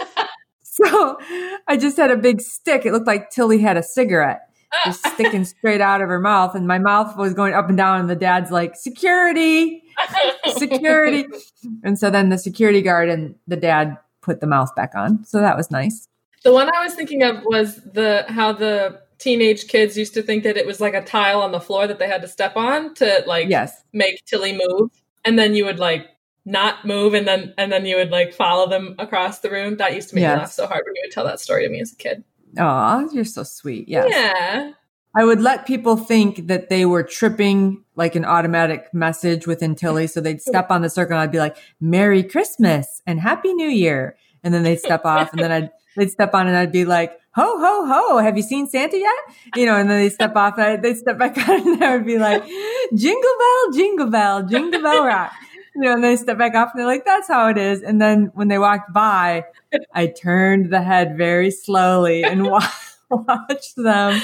So, 0.75 0.89
so 0.89 1.19
I 1.69 1.77
just 1.77 1.99
had 1.99 2.11
a 2.11 2.17
big 2.17 2.41
stick. 2.41 2.87
It 2.87 2.93
looked 2.93 3.07
like 3.07 3.29
Tilly 3.29 3.59
had 3.59 3.77
a 3.77 3.83
cigarette 3.83 4.41
just 4.85 5.07
sticking 5.15 5.45
straight 5.45 5.81
out 5.81 6.01
of 6.01 6.09
her 6.09 6.21
mouth 6.21 6.55
and 6.55 6.67
my 6.67 6.79
mouth 6.79 7.17
was 7.17 7.35
going 7.35 7.55
up 7.55 7.69
and 7.69 7.77
down 7.77 8.01
and 8.01 8.11
the 8.11 8.17
dad's 8.17 8.51
like 8.51 8.75
security 8.75 9.83
security 10.57 11.27
and 11.85 11.99
so 11.99 12.11
then 12.11 12.29
the 12.29 12.39
security 12.39 12.83
guard 12.83 13.09
and 13.09 13.35
the 13.47 13.57
dad 13.57 13.99
put 14.23 14.41
the 14.41 14.47
mouth 14.47 14.75
back 14.75 14.93
on 14.95 15.23
so 15.25 15.41
that 15.41 15.57
was 15.57 15.71
nice 15.71 16.09
The 16.45 16.53
one 16.53 16.69
I 16.75 16.83
was 16.83 16.95
thinking 16.95 17.23
of 17.23 17.43
was 17.45 17.77
the 17.93 18.25
how 18.29 18.53
the 18.53 19.01
teenage 19.19 19.69
kids 19.69 19.97
used 19.97 20.15
to 20.15 20.23
think 20.23 20.43
that 20.45 20.57
it 20.57 20.67
was 20.67 20.81
like 20.81 20.95
a 20.95 21.03
tile 21.03 21.41
on 21.41 21.53
the 21.53 21.61
floor 21.61 21.87
that 21.87 21.99
they 22.01 22.09
had 22.09 22.23
to 22.23 22.29
step 22.29 22.57
on 22.57 22.95
to 22.95 23.23
like 23.27 23.49
yes 23.49 23.83
make 23.93 24.25
Tilly 24.27 24.53
move, 24.65 24.91
and 25.25 25.39
then 25.39 25.55
you 25.55 25.65
would 25.65 25.79
like 25.79 26.09
not 26.45 26.85
move, 26.85 27.15
and 27.15 27.27
then 27.29 27.55
and 27.59 27.71
then 27.71 27.87
you 27.87 27.95
would 27.97 28.11
like 28.11 28.35
follow 28.35 28.69
them 28.69 28.97
across 28.99 29.39
the 29.39 29.51
room. 29.51 29.77
That 29.77 29.95
used 29.95 30.09
to 30.09 30.17
make 30.17 30.23
Yes. 30.23 30.35
me 30.35 30.41
laugh 30.41 30.51
so 30.53 30.67
hard 30.67 30.83
when 30.85 30.97
you 30.97 31.03
would 31.05 31.13
tell 31.13 31.25
that 31.27 31.39
story 31.39 31.63
to 31.65 31.71
me 31.71 31.81
as 31.81 31.93
a 31.93 31.97
kid. 31.97 32.25
oh 32.59 33.09
you're 33.13 33.25
so 33.25 33.45
sweet 33.45 33.89
yes 33.89 34.09
Yeah. 34.11 34.73
I 35.15 35.25
would 35.25 35.41
let 35.41 35.67
people 35.67 35.97
think 35.97 36.47
that 36.49 36.69
they 36.69 36.85
were 36.85 37.03
tripping 37.03 37.83
like 37.97 38.15
an 38.15 38.25
automatic 38.25 38.93
message 38.95 39.47
within 39.47 39.75
tilly 39.75 40.07
so 40.07 40.21
they'd 40.21 40.41
step 40.41 40.71
on 40.71 40.83
the 40.83 40.89
circle 40.91 41.15
and 41.15 41.23
i'd 41.23 41.33
be 41.33 41.39
like 41.39 41.57
merry 41.81 42.23
christmas 42.23 43.03
and 43.07 43.21
happy 43.21 43.53
new 43.55 43.69
year. 43.69 44.17
And 44.45 44.53
then 44.53 44.65
they'd 44.65 44.81
step 44.81 45.05
off 45.05 45.33
and 45.33 45.41
then 45.43 45.53
i'd 45.53 45.71
they'd 45.97 46.11
step 46.11 46.35
on 46.35 46.49
and 46.49 46.57
i'd 46.57 46.73
be 46.73 46.85
like 46.85 47.13
ho 47.35 47.59
ho 47.59 47.87
ho. 47.87 48.19
Have 48.19 48.37
you 48.37 48.43
seen 48.43 48.67
santa 48.67 48.99
yet? 48.99 49.17
You 49.57 49.67
know 49.67 49.77
and 49.77 49.89
then 49.89 49.99
they 50.01 50.09
step 50.09 50.35
off 50.35 50.59
and 50.59 50.83
they'd 50.83 50.97
step 50.97 51.19
back 51.19 51.37
on 51.49 51.61
and 51.75 51.85
i 51.85 51.97
would 51.97 52.07
be 52.07 52.19
like 52.19 52.43
jingle 52.95 53.35
bell 53.39 53.73
jingle 53.73 54.11
bell 54.11 54.43
jingle 54.43 54.83
bell 54.83 55.05
rock. 55.05 55.33
You 55.75 55.83
know 55.83 55.93
and 55.95 56.03
they 56.05 56.17
step 56.17 56.39
back 56.39 56.55
off 56.55 56.71
and 56.73 56.81
they're 56.81 56.87
like 56.87 57.05
that's 57.05 57.29
how 57.29 57.49
it 57.49 57.59
is. 57.59 57.83
And 57.83 58.01
then 58.01 58.31
when 58.35 58.49
they 58.49 58.59
walked 58.59 58.93
by 58.93 59.45
i 59.95 60.07
turned 60.07 60.71
the 60.73 60.83
head 60.83 61.17
very 61.17 61.51
slowly 61.51 62.25
and 62.25 62.47
wa- 62.51 62.67
watched 63.29 63.77
them 63.77 64.21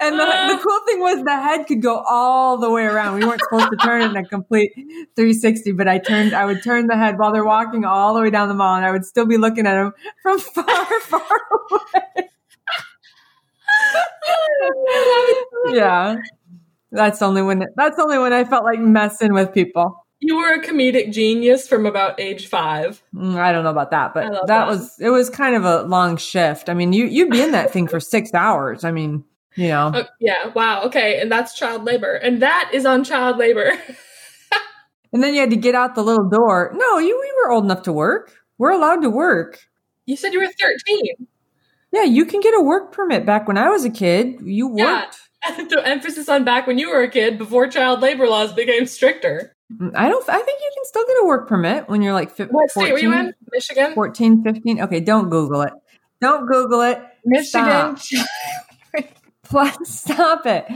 and 0.00 0.14
the, 0.14 0.24
the 0.24 0.30
ah. 0.30 0.60
cool 0.62 0.80
thing 0.86 1.00
was 1.00 1.22
the 1.24 1.40
head 1.40 1.66
could 1.66 1.80
go 1.82 2.02
all 2.08 2.58
the 2.58 2.70
way 2.70 2.84
around. 2.84 3.18
We 3.18 3.26
weren't 3.26 3.40
supposed 3.40 3.70
to 3.70 3.76
turn 3.76 4.02
it 4.02 4.10
in 4.10 4.16
a 4.16 4.24
complete 4.24 4.72
360, 5.16 5.72
but 5.72 5.88
I 5.88 5.98
turned, 5.98 6.34
I 6.34 6.44
would 6.44 6.62
turn 6.62 6.86
the 6.86 6.96
head 6.96 7.18
while 7.18 7.32
they're 7.32 7.44
walking 7.44 7.84
all 7.84 8.14
the 8.14 8.20
way 8.20 8.30
down 8.30 8.48
the 8.48 8.54
mall 8.54 8.76
and 8.76 8.84
I 8.84 8.90
would 8.90 9.04
still 9.04 9.26
be 9.26 9.38
looking 9.38 9.66
at 9.66 9.74
them 9.74 9.92
from 10.22 10.38
far, 10.54 11.00
far 11.00 11.40
away. 11.70 12.28
yeah. 15.76 16.16
That's 16.92 17.22
only 17.22 17.42
when, 17.42 17.64
that's 17.76 17.98
only 17.98 18.18
when 18.18 18.32
I 18.32 18.44
felt 18.44 18.64
like 18.64 18.78
messing 18.78 19.32
with 19.32 19.52
people. 19.52 20.05
You 20.20 20.36
were 20.36 20.54
a 20.54 20.62
comedic 20.62 21.12
genius 21.12 21.68
from 21.68 21.84
about 21.86 22.18
age 22.18 22.46
five. 22.48 23.02
Mm, 23.14 23.36
I 23.36 23.52
don't 23.52 23.64
know 23.64 23.70
about 23.70 23.90
that, 23.90 24.14
but 24.14 24.30
that, 24.32 24.46
that. 24.46 24.66
was, 24.66 24.98
it 24.98 25.10
was 25.10 25.28
kind 25.28 25.54
of 25.54 25.64
a 25.64 25.82
long 25.82 26.16
shift. 26.16 26.68
I 26.68 26.74
mean, 26.74 26.92
you, 26.92 27.04
you'd 27.04 27.30
be 27.30 27.42
in 27.42 27.52
that 27.52 27.70
thing 27.70 27.86
for 27.86 28.00
six 28.00 28.32
hours. 28.32 28.82
I 28.82 28.92
mean, 28.92 29.24
you 29.56 29.68
know, 29.68 29.92
Oh, 29.94 30.04
yeah. 30.20 30.48
Wow. 30.54 30.82
Okay. 30.84 31.20
And 31.20 31.30
that's 31.30 31.54
child 31.54 31.84
labor, 31.84 32.14
and 32.14 32.40
that 32.42 32.70
is 32.72 32.86
on 32.86 33.04
child 33.04 33.36
labor. 33.36 33.72
and 35.12 35.22
then 35.22 35.34
you 35.34 35.40
had 35.40 35.50
to 35.50 35.56
get 35.56 35.74
out 35.74 35.94
the 35.94 36.02
little 36.02 36.28
door. 36.28 36.72
No, 36.74 36.98
you, 36.98 37.18
we 37.18 37.32
were 37.42 37.52
old 37.52 37.64
enough 37.64 37.82
to 37.82 37.92
work. 37.92 38.32
We're 38.58 38.72
allowed 38.72 39.02
to 39.02 39.10
work. 39.10 39.60
you 40.06 40.16
said 40.16 40.32
you 40.32 40.40
were 40.40 40.46
thirteen. 40.46 41.26
Yeah, 41.92 42.02
you 42.04 42.24
can 42.26 42.40
get 42.40 42.54
a 42.54 42.62
work 42.62 42.92
permit 42.92 43.24
back 43.24 43.46
when 43.46 43.56
I 43.56 43.68
was 43.68 43.84
a 43.84 43.90
kid. 43.90 44.40
You 44.42 44.72
Yeah. 44.76 45.10
the 45.68 45.82
emphasis 45.84 46.28
on 46.28 46.44
back 46.44 46.66
when 46.66 46.78
you 46.78 46.90
were 46.90 47.02
a 47.02 47.10
kid 47.10 47.38
before 47.38 47.68
child 47.68 48.00
labor 48.00 48.26
laws 48.28 48.52
became 48.52 48.86
stricter. 48.86 49.52
I 49.94 50.08
don't, 50.08 50.28
I 50.28 50.40
think 50.40 50.60
you 50.60 50.70
can 50.74 50.84
still 50.84 51.06
get 51.06 51.16
a 51.22 51.26
work 51.26 51.48
permit 51.48 51.88
when 51.88 52.00
you're 52.00 52.12
like 52.12 52.30
fi- 52.30 52.44
What 52.44 52.70
14, 52.70 52.70
state 52.70 52.92
were 52.92 52.98
you 52.98 53.18
in? 53.18 53.34
Michigan? 53.52 53.94
14, 53.94 54.44
15. 54.44 54.80
Okay, 54.82 55.00
don't 55.00 55.28
Google 55.28 55.62
it. 55.62 55.72
Don't 56.20 56.46
Google 56.46 56.82
it. 56.82 57.02
Michigan. 57.24 57.96
Stop. 57.96 58.26
Plus, 59.42 59.76
stop 59.88 60.46
it. 60.46 60.66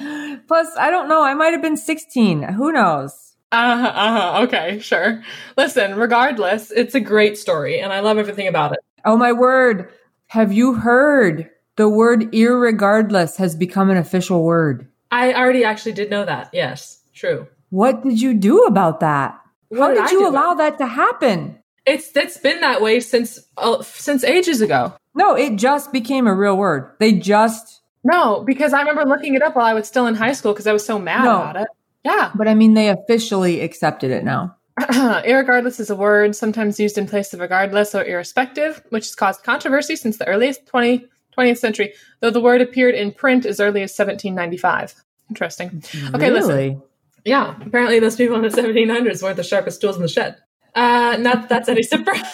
Plus, 0.46 0.68
I 0.76 0.90
don't 0.90 1.08
know. 1.08 1.22
I 1.22 1.34
might 1.34 1.52
have 1.52 1.62
been 1.62 1.76
16. 1.76 2.42
Who 2.42 2.72
knows? 2.72 3.34
Uh-huh, 3.52 3.86
uh-huh. 3.86 4.42
Okay, 4.44 4.78
sure. 4.78 5.22
Listen, 5.56 5.96
regardless, 5.96 6.70
it's 6.70 6.94
a 6.94 7.00
great 7.00 7.36
story 7.36 7.80
and 7.80 7.92
I 7.92 8.00
love 8.00 8.16
everything 8.18 8.46
about 8.46 8.72
it. 8.72 8.78
Oh 9.04 9.16
my 9.16 9.32
word. 9.32 9.90
Have 10.28 10.52
you 10.52 10.74
heard 10.74 11.50
the 11.80 11.88
word 11.88 12.30
irregardless 12.32 13.38
has 13.38 13.56
become 13.56 13.88
an 13.88 13.96
official 13.96 14.44
word? 14.44 14.86
I 15.10 15.32
already 15.32 15.64
actually 15.64 15.92
did 15.92 16.10
know 16.10 16.26
that. 16.26 16.50
Yes, 16.52 17.00
true. 17.14 17.48
What 17.70 18.02
did 18.04 18.20
you 18.20 18.34
do 18.34 18.64
about 18.64 19.00
that? 19.00 19.40
What 19.70 19.80
How 19.80 19.94
did 19.94 20.10
did 20.10 20.12
you 20.12 20.28
allow 20.28 20.52
that 20.54 20.76
to 20.76 20.86
happen? 20.86 21.58
It's 21.86 22.14
it's 22.14 22.36
been 22.36 22.60
that 22.60 22.82
way 22.82 23.00
since 23.00 23.38
uh, 23.56 23.82
since 23.82 24.24
ages 24.24 24.60
ago. 24.60 24.92
No, 25.14 25.34
it 25.34 25.56
just 25.56 25.90
became 25.90 26.26
a 26.26 26.34
real 26.34 26.58
word. 26.58 26.92
They 27.00 27.12
just, 27.12 27.80
No, 28.04 28.44
because 28.44 28.74
I 28.74 28.80
remember 28.80 29.06
looking 29.06 29.34
it 29.34 29.42
up 29.42 29.56
while 29.56 29.64
I 29.64 29.72
was 29.72 29.88
still 29.88 30.06
in 30.06 30.14
high 30.14 30.32
school 30.32 30.52
because 30.52 30.66
I 30.66 30.74
was 30.74 30.84
so 30.84 30.98
mad 30.98 31.24
No. 31.24 31.36
about 31.40 31.56
it. 31.62 31.68
Yeah. 32.04 32.30
but 32.34 32.46
I 32.46 32.54
mean, 32.54 32.74
they 32.74 32.90
officially 32.90 33.62
accepted 33.62 34.10
it 34.10 34.22
now. 34.22 34.56
Irregardless 34.80 35.80
is 35.80 35.88
a 35.88 35.96
word 35.96 36.36
sometimes 36.36 36.78
used 36.78 36.98
in 36.98 37.06
place 37.06 37.32
of 37.32 37.40
regardless 37.40 37.94
or 37.94 38.04
irrespective, 38.04 38.82
which 38.90 39.06
has 39.06 39.14
caused 39.14 39.42
controversy 39.42 39.96
since 39.96 40.18
the 40.18 40.28
earliest 40.28 40.66
20, 40.66 41.06
20th 41.40 41.58
century, 41.58 41.92
though 42.20 42.30
the 42.30 42.40
word 42.40 42.60
appeared 42.60 42.94
in 42.94 43.12
print 43.12 43.46
as 43.46 43.60
early 43.60 43.82
as 43.82 43.90
1795. 43.96 44.94
Interesting. 45.28 45.82
Okay, 46.14 46.30
listen. 46.30 46.82
Yeah, 47.24 47.54
apparently 47.64 47.98
those 48.00 48.16
people 48.16 48.36
in 48.36 48.42
the 48.42 48.48
1700s 48.48 49.22
weren't 49.22 49.36
the 49.36 49.42
sharpest 49.42 49.80
tools 49.80 49.96
in 49.96 50.02
the 50.02 50.08
shed. 50.08 50.36
Uh, 50.74 51.16
not 51.20 51.40
that 51.42 51.48
that's 51.48 51.68
any 51.68 51.82
surprise. 51.84 52.24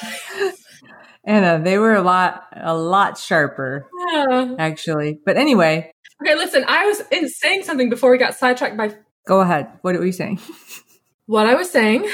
Anna, 1.25 1.61
they 1.63 1.79
were 1.79 1.95
a 1.95 2.03
lot, 2.03 2.45
a 2.55 2.77
lot 2.77 3.19
sharper, 3.19 3.87
Yeah. 4.15 4.55
actually. 4.59 5.19
But 5.25 5.37
anyway, 5.37 5.91
Okay, 6.23 6.35
listen, 6.35 6.65
I 6.67 6.87
was 6.87 7.03
in 7.11 7.29
saying 7.29 7.65
something 7.65 7.91
before 7.91 8.11
we 8.11 8.17
got 8.17 8.35
sidetracked 8.35 8.77
by 8.77 8.95
go 9.27 9.41
ahead. 9.41 9.69
What 9.83 9.97
were 9.97 10.05
you 10.07 10.13
saying? 10.13 10.41
what 11.27 11.47
I 11.47 11.55
was 11.55 11.71
saying 11.71 12.09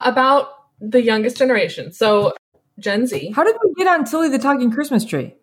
about 0.00 0.48
the 0.80 1.00
youngest 1.02 1.36
generation. 1.38 1.92
So, 1.92 2.34
Gen 2.78 3.06
Z. 3.06 3.32
How 3.34 3.44
did 3.44 3.56
we 3.64 3.72
get 3.74 3.86
on 3.86 4.04
Tilly 4.04 4.28
the 4.28 4.38
Talking 4.38 4.70
Christmas 4.70 5.04
Tree? 5.04 5.34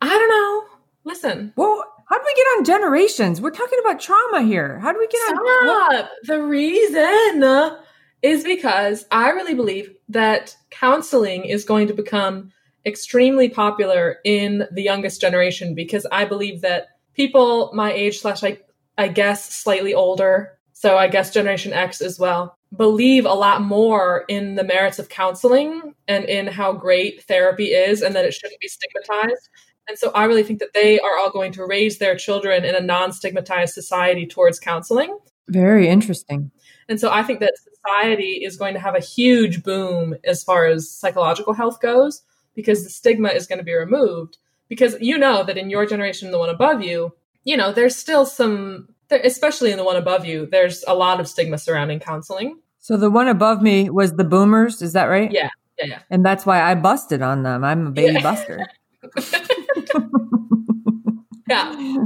I 0.00 0.08
don't 0.08 0.28
know. 0.28 0.64
Listen, 1.04 1.52
Well, 1.56 1.84
how 2.08 2.18
do 2.18 2.24
we 2.24 2.34
get 2.34 2.46
on 2.58 2.64
generations? 2.64 3.40
We're 3.40 3.50
talking 3.50 3.78
about 3.80 4.00
trauma 4.00 4.42
here. 4.42 4.78
How 4.80 4.92
do 4.92 4.98
we 4.98 5.06
get 5.08 5.18
on? 5.30 5.36
what- 5.44 5.90
Stop. 5.92 6.10
The 6.24 6.42
reason 6.42 7.78
is 8.22 8.44
because 8.44 9.06
I 9.10 9.30
really 9.30 9.54
believe 9.54 9.94
that 10.08 10.56
counseling 10.70 11.44
is 11.44 11.64
going 11.64 11.88
to 11.88 11.94
become 11.94 12.52
extremely 12.84 13.48
popular 13.48 14.18
in 14.24 14.66
the 14.70 14.82
youngest 14.82 15.20
generation 15.20 15.74
because 15.74 16.06
I 16.12 16.24
believe 16.24 16.60
that 16.62 16.88
people 17.14 17.70
my 17.74 17.92
age 17.92 18.20
slash 18.20 18.44
I, 18.44 18.58
I 18.96 19.08
guess 19.08 19.44
slightly 19.52 19.92
older, 19.94 20.52
so 20.72 20.96
I 20.96 21.08
guess 21.08 21.32
Generation 21.32 21.72
X 21.72 22.00
as 22.00 22.18
well, 22.18 22.56
believe 22.76 23.24
a 23.24 23.32
lot 23.32 23.62
more 23.62 24.24
in 24.28 24.54
the 24.54 24.64
merits 24.64 24.98
of 24.98 25.08
counseling 25.08 25.94
and 26.06 26.24
in 26.26 26.46
how 26.46 26.72
great 26.72 27.24
therapy 27.24 27.66
is 27.66 28.02
and 28.02 28.14
that 28.14 28.24
it 28.24 28.34
shouldn't 28.34 28.60
be 28.60 28.68
stigmatized. 28.68 29.48
And 29.88 29.98
so 29.98 30.10
I 30.12 30.24
really 30.24 30.42
think 30.42 30.58
that 30.58 30.74
they 30.74 30.98
are 31.00 31.18
all 31.18 31.30
going 31.30 31.52
to 31.52 31.64
raise 31.64 31.98
their 31.98 32.16
children 32.16 32.64
in 32.64 32.74
a 32.74 32.80
non 32.80 33.12
stigmatized 33.12 33.74
society 33.74 34.26
towards 34.26 34.58
counseling. 34.58 35.16
Very 35.48 35.88
interesting. 35.88 36.50
And 36.88 37.00
so 37.00 37.10
I 37.10 37.22
think 37.22 37.40
that 37.40 37.54
society 37.56 38.44
is 38.44 38.56
going 38.56 38.74
to 38.74 38.80
have 38.80 38.96
a 38.96 39.00
huge 39.00 39.62
boom 39.62 40.16
as 40.24 40.42
far 40.42 40.66
as 40.66 40.90
psychological 40.90 41.52
health 41.52 41.80
goes 41.80 42.22
because 42.54 42.82
the 42.84 42.90
stigma 42.90 43.28
is 43.28 43.46
going 43.46 43.58
to 43.58 43.64
be 43.64 43.74
removed. 43.74 44.38
Because 44.68 44.96
you 45.00 45.16
know 45.18 45.44
that 45.44 45.56
in 45.56 45.70
your 45.70 45.86
generation, 45.86 46.32
the 46.32 46.38
one 46.38 46.50
above 46.50 46.82
you, 46.82 47.12
you 47.44 47.56
know, 47.56 47.70
there's 47.72 47.94
still 47.94 48.26
some, 48.26 48.88
especially 49.10 49.70
in 49.70 49.76
the 49.78 49.84
one 49.84 49.96
above 49.96 50.24
you, 50.26 50.46
there's 50.46 50.82
a 50.88 50.94
lot 50.94 51.20
of 51.20 51.28
stigma 51.28 51.58
surrounding 51.58 52.00
counseling. 52.00 52.58
So 52.80 52.96
the 52.96 53.10
one 53.10 53.28
above 53.28 53.62
me 53.62 53.88
was 53.90 54.14
the 54.14 54.24
boomers. 54.24 54.82
Is 54.82 54.92
that 54.94 55.04
right? 55.04 55.30
Yeah, 55.30 55.50
yeah, 55.78 55.86
yeah. 55.86 55.98
And 56.10 56.24
that's 56.26 56.44
why 56.44 56.60
I 56.60 56.74
busted 56.74 57.22
on 57.22 57.44
them. 57.44 57.62
I'm 57.62 57.86
a 57.86 57.90
baby 57.92 58.14
Yeah. 58.14 58.22
buster. 58.22 58.66
Yeah, 61.48 61.96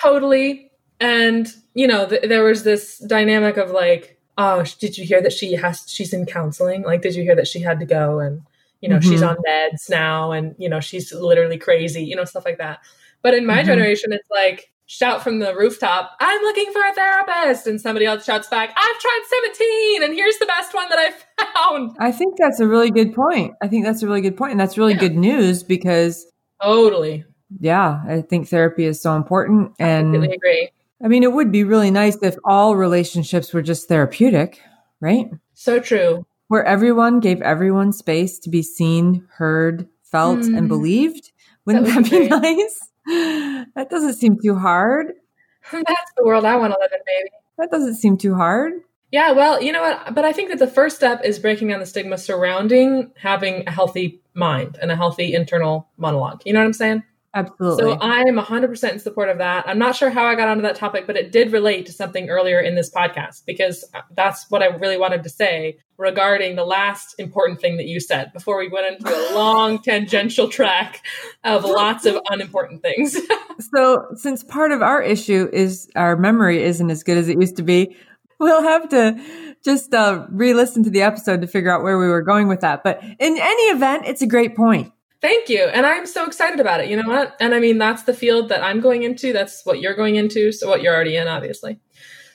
totally. 0.00 0.70
And 1.00 1.46
you 1.74 1.86
know, 1.86 2.06
th- 2.08 2.22
there 2.28 2.42
was 2.42 2.64
this 2.64 2.98
dynamic 2.98 3.56
of 3.58 3.70
like, 3.70 4.18
oh, 4.38 4.64
did 4.80 4.96
you 4.96 5.04
hear 5.04 5.20
that 5.22 5.32
she 5.32 5.52
has 5.54 5.84
she's 5.86 6.12
in 6.14 6.24
counseling? 6.26 6.82
Like, 6.82 7.02
did 7.02 7.14
you 7.14 7.22
hear 7.22 7.36
that 7.36 7.46
she 7.46 7.60
had 7.60 7.78
to 7.80 7.86
go 7.86 8.18
and 8.20 8.40
you 8.80 8.88
know 8.88 8.98
she's 9.00 9.20
Mhm. 9.20 9.28
on 9.30 9.36
meds 9.46 9.90
now 9.90 10.32
and 10.32 10.54
you 10.58 10.68
know 10.68 10.80
she's 10.80 11.12
literally 11.12 11.58
crazy, 11.58 12.02
you 12.02 12.16
know, 12.16 12.24
stuff 12.24 12.44
like 12.46 12.58
that. 12.58 12.78
But 13.22 13.34
in 13.34 13.44
my 13.44 13.62
Mhm. 13.62 13.66
generation, 13.66 14.12
it's 14.12 14.28
like 14.30 14.70
shout 14.86 15.22
from 15.22 15.38
the 15.38 15.54
rooftop, 15.54 16.12
I'm 16.18 16.40
looking 16.40 16.72
for 16.72 16.80
a 16.80 16.94
therapist, 16.94 17.66
and 17.66 17.78
somebody 17.78 18.06
else 18.06 18.24
shouts 18.24 18.48
back, 18.48 18.70
I've 18.74 18.98
tried 19.00 19.20
17, 19.28 20.02
and 20.02 20.14
here's 20.14 20.38
the 20.38 20.46
best 20.46 20.72
one 20.72 20.88
that 20.88 20.98
I 20.98 21.44
found. 21.44 21.94
I 22.00 22.10
think 22.10 22.36
that's 22.38 22.58
a 22.58 22.66
really 22.66 22.90
good 22.90 23.12
point. 23.14 23.52
I 23.60 23.68
think 23.68 23.84
that's 23.84 24.02
a 24.02 24.06
really 24.06 24.22
good 24.22 24.38
point, 24.38 24.52
and 24.52 24.58
that's 24.60 24.78
really 24.78 24.94
Yeah. 24.94 25.00
good 25.00 25.16
news 25.16 25.62
because, 25.62 26.24
Totally, 26.62 27.24
yeah, 27.60 28.02
I 28.06 28.20
think 28.22 28.48
therapy 28.48 28.84
is 28.84 29.00
so 29.00 29.16
important. 29.16 29.72
And 29.78 30.12
completely 30.12 30.36
agree. 30.36 30.70
I 31.02 31.08
mean, 31.08 31.22
it 31.22 31.32
would 31.32 31.52
be 31.52 31.62
really 31.64 31.90
nice 31.90 32.16
if 32.22 32.36
all 32.44 32.74
relationships 32.76 33.52
were 33.54 33.62
just 33.62 33.88
therapeutic, 33.88 34.60
right? 35.00 35.30
So 35.54 35.78
true. 35.78 36.26
Where 36.48 36.64
everyone 36.64 37.20
gave 37.20 37.40
everyone 37.42 37.92
space 37.92 38.38
to 38.40 38.50
be 38.50 38.62
seen, 38.62 39.24
heard, 39.30 39.86
felt, 40.02 40.40
Mm. 40.40 40.58
and 40.58 40.68
believed. 40.68 41.30
Wouldn't 41.66 41.86
That 41.86 42.04
that, 42.04 42.10
be 42.10 42.18
be 42.20 42.28
nice? 43.08 43.68
That 43.76 43.88
doesn't 43.90 44.14
seem 44.14 44.38
too 44.42 44.56
hard. 44.56 45.12
That's 45.72 46.12
the 46.16 46.24
world 46.24 46.44
I 46.44 46.56
want 46.56 46.72
to 46.72 46.78
live 46.80 46.90
in, 46.92 47.00
baby. 47.06 47.30
That 47.58 47.70
doesn't 47.70 47.96
seem 47.96 48.16
too 48.16 48.34
hard. 48.34 48.72
Yeah, 49.10 49.32
well, 49.32 49.62
you 49.62 49.72
know 49.72 49.82
what? 49.82 50.14
But 50.14 50.24
I 50.24 50.32
think 50.32 50.50
that 50.50 50.58
the 50.58 50.66
first 50.66 50.96
step 50.96 51.24
is 51.24 51.38
breaking 51.38 51.68
down 51.68 51.80
the 51.80 51.86
stigma 51.86 52.18
surrounding 52.18 53.10
having 53.16 53.66
a 53.66 53.70
healthy 53.70 54.20
mind 54.34 54.78
and 54.80 54.90
a 54.90 54.96
healthy 54.96 55.34
internal 55.34 55.88
monologue. 55.96 56.42
You 56.44 56.52
know 56.52 56.60
what 56.60 56.66
I'm 56.66 56.72
saying? 56.74 57.02
Absolutely. 57.34 57.82
So 57.82 57.98
I 58.00 58.20
am 58.20 58.36
100% 58.36 58.92
in 58.92 58.98
support 58.98 59.28
of 59.28 59.38
that. 59.38 59.68
I'm 59.68 59.78
not 59.78 59.94
sure 59.94 60.10
how 60.10 60.24
I 60.24 60.34
got 60.34 60.48
onto 60.48 60.62
that 60.62 60.76
topic, 60.76 61.06
but 61.06 61.16
it 61.16 61.30
did 61.30 61.52
relate 61.52 61.86
to 61.86 61.92
something 61.92 62.30
earlier 62.30 62.58
in 62.58 62.74
this 62.74 62.90
podcast 62.90 63.44
because 63.46 63.84
that's 64.12 64.50
what 64.50 64.62
I 64.62 64.66
really 64.66 64.96
wanted 64.96 65.22
to 65.24 65.28
say 65.28 65.78
regarding 65.98 66.56
the 66.56 66.64
last 66.64 67.14
important 67.18 67.60
thing 67.60 67.76
that 67.76 67.86
you 67.86 68.00
said 68.00 68.32
before 68.32 68.58
we 68.58 68.68
went 68.68 68.86
into 68.94 69.14
a 69.14 69.22
long 69.34 69.80
tangential 69.82 70.48
track 70.48 71.04
of 71.44 71.64
lots 71.64 72.06
of 72.06 72.18
unimportant 72.30 72.82
things. 72.82 73.16
So, 73.74 74.06
since 74.14 74.44
part 74.44 74.70
of 74.70 74.82
our 74.82 75.02
issue 75.02 75.48
is 75.52 75.90
our 75.96 76.16
memory 76.16 76.62
isn't 76.62 76.90
as 76.90 77.02
good 77.02 77.18
as 77.18 77.28
it 77.28 77.40
used 77.40 77.56
to 77.56 77.64
be, 77.64 77.96
we'll 78.40 78.62
have 78.62 78.88
to 78.90 79.54
just 79.64 79.92
uh, 79.92 80.26
re 80.30 80.54
listen 80.54 80.84
to 80.84 80.90
the 80.90 81.02
episode 81.02 81.40
to 81.40 81.46
figure 81.46 81.70
out 81.70 81.82
where 81.82 81.98
we 81.98 82.06
were 82.06 82.22
going 82.22 82.48
with 82.48 82.60
that. 82.60 82.84
But 82.84 83.02
in 83.02 83.36
any 83.38 83.62
event, 83.64 84.04
it's 84.06 84.22
a 84.22 84.26
great 84.26 84.56
point. 84.56 84.92
Thank 85.20 85.48
you. 85.48 85.64
And 85.64 85.84
I'm 85.84 86.06
so 86.06 86.24
excited 86.24 86.60
about 86.60 86.80
it. 86.80 86.88
You 86.88 86.96
know 86.96 87.08
what? 87.08 87.36
And 87.40 87.54
I 87.54 87.58
mean, 87.58 87.78
that's 87.78 88.04
the 88.04 88.14
field 88.14 88.48
that 88.50 88.62
I'm 88.62 88.80
going 88.80 89.02
into. 89.02 89.32
That's 89.32 89.66
what 89.66 89.80
you're 89.80 89.94
going 89.94 90.14
into. 90.14 90.52
So, 90.52 90.68
what 90.68 90.80
you're 90.80 90.94
already 90.94 91.16
in, 91.16 91.26
obviously. 91.26 91.80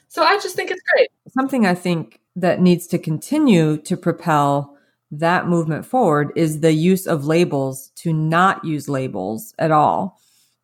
So, 0.10 0.22
I 0.22 0.38
just 0.40 0.56
think 0.56 0.70
it's 0.70 0.82
great. 0.94 1.10
Something 1.30 1.66
I 1.66 1.76
think 1.76 2.20
that 2.36 2.60
needs 2.60 2.88
to 2.88 3.00
continue 3.00 3.78
to 3.78 3.96
propel 3.96 4.78
that 5.12 5.48
movement 5.48 5.86
forward 5.86 6.32
is 6.36 6.60
the 6.60 6.74
use 6.74 7.08
of 7.08 7.26
labels 7.26 7.92
to 7.96 8.12
not 8.12 8.66
use 8.66 8.90
labels 8.90 9.54
at 9.60 9.72
all, 9.72 10.20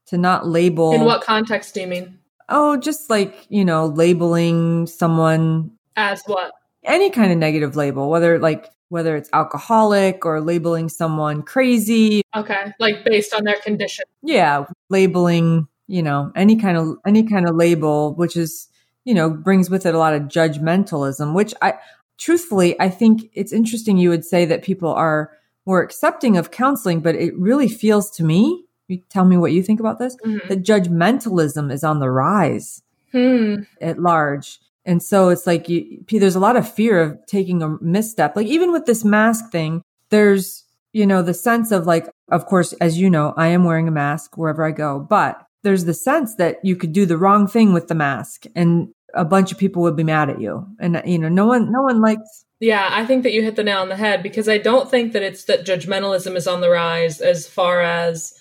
to 0.08 0.18
not 0.18 0.46
label. 0.46 0.92
In 0.92 1.06
what 1.06 1.22
context 1.22 1.74
do 1.74 1.82
you 1.82 1.88
mean? 1.88 2.19
Oh, 2.50 2.78
just 2.78 3.10
like, 3.10 3.46
you 3.50 3.64
know, 3.64 3.86
labeling 3.86 4.88
someone 4.88 5.72
As 5.96 6.24
what? 6.26 6.52
any 6.84 7.10
kind 7.10 7.32
of 7.32 7.38
negative 7.38 7.76
label, 7.76 8.10
whether 8.10 8.40
like 8.40 8.70
whether 8.90 9.16
it's 9.16 9.30
alcoholic 9.34 10.26
or 10.26 10.42
labeling 10.42 10.90
someone 10.90 11.44
crazy. 11.44 12.24
Okay. 12.36 12.74
Like 12.80 13.06
based 13.06 13.34
on 13.34 13.44
their 13.44 13.60
condition. 13.64 14.06
Yeah, 14.24 14.66
labeling, 14.90 15.68
you 15.88 16.02
know, 16.02 16.32
any 16.36 16.56
kind 16.56 16.78
of 16.78 16.98
any 17.06 17.24
kind 17.24 17.48
of 17.48 17.56
label 17.56 18.16
which 18.16 18.36
is, 18.36 18.68
you 19.06 19.14
know, 19.14 19.30
brings 19.30 19.70
with 19.70 19.86
it 19.86 19.94
a 19.94 20.00
lot 20.00 20.14
of 20.14 20.24
judgmentalism, 20.24 21.34
which 21.36 21.54
I 21.62 21.76
truthfully, 22.18 22.80
I 22.80 22.90
think 22.90 23.30
it's 23.34 23.54
interesting 23.54 23.98
you 23.98 24.10
would 24.10 24.26
say 24.26 24.46
that 24.46 24.64
people 24.64 24.90
are 24.90 25.32
more 25.66 25.82
accepting 25.82 26.36
of 26.38 26.52
counseling, 26.52 27.00
but 27.00 27.16
it 27.16 27.38
really 27.38 27.68
feels 27.68 28.10
to 28.12 28.24
me, 28.24 28.66
you 28.90 29.02
tell 29.10 29.26
me 29.26 29.38
what 29.38 29.52
you 29.52 29.62
think 29.64 29.80
about 29.80 30.00
this, 30.00 30.16
Mhm. 30.26 30.48
that 30.48 30.64
judgmentalism 30.64 31.72
is 31.72 31.84
on 31.84 32.00
the 32.00 32.10
rise 32.10 32.82
Hmm. 33.12 33.56
at 33.82 34.00
large. 34.00 34.60
And 34.86 35.02
so 35.04 35.30
it's 35.30 35.46
like 35.48 35.68
you, 35.70 36.04
there's 36.12 36.36
a 36.36 36.40
lot 36.40 36.56
of 36.56 36.72
fear 36.72 37.02
of 37.02 37.18
taking 37.28 37.62
a 37.62 37.78
misstep. 37.82 38.36
Like 38.36 38.48
even 38.48 38.72
with 38.72 38.86
this 38.86 39.04
mask 39.04 39.52
thing, 39.52 39.82
there's, 40.10 40.64
you 40.94 41.06
know, 41.06 41.22
the 41.22 41.34
sense 41.34 41.72
of 41.72 41.86
like, 41.86 42.10
of 42.32 42.46
course, 42.46 42.74
as 42.82 43.00
you 43.00 43.10
know, 43.10 43.34
I 43.38 43.48
am 43.48 43.64
wearing 43.66 43.88
a 43.88 43.92
mask 43.92 44.38
wherever 44.38 44.64
I 44.64 44.72
go, 44.72 45.00
but 45.00 45.44
there's 45.64 45.86
the 45.86 45.94
sense 45.94 46.36
that 46.36 46.58
you 46.64 46.76
could 46.76 46.94
do 46.94 47.06
the 47.06 47.18
wrong 47.18 47.46
thing 47.48 47.74
with 47.74 47.88
the 47.88 47.96
mask 47.96 48.46
and 48.56 48.90
a 49.14 49.26
bunch 49.26 49.52
of 49.52 49.58
people 49.58 49.82
would 49.82 49.96
be 49.96 50.04
mad 50.04 50.30
at 50.30 50.40
you. 50.40 50.66
And 50.80 51.02
you 51.06 51.18
know, 51.20 51.30
no 51.30 51.46
one 51.46 51.72
no 51.72 51.82
one 51.82 52.00
likes 52.02 52.46
yeah, 52.62 52.90
I 52.92 53.06
think 53.06 53.24
that 53.24 53.32
you 53.32 53.42
hit 53.42 53.56
the 53.56 53.64
nail 53.64 53.80
on 53.80 53.88
the 53.90 53.96
head 53.96 54.22
because 54.22 54.50
I 54.50 54.58
don't 54.58 54.90
think 54.92 55.14
that 55.14 55.24
it's 55.24 55.46
that 55.46 55.66
judgmentalism 55.66 56.36
is 56.36 56.46
on 56.46 56.60
the 56.60 56.70
rise 56.70 57.22
as 57.22 57.48
far 57.48 57.80
as 57.80 58.34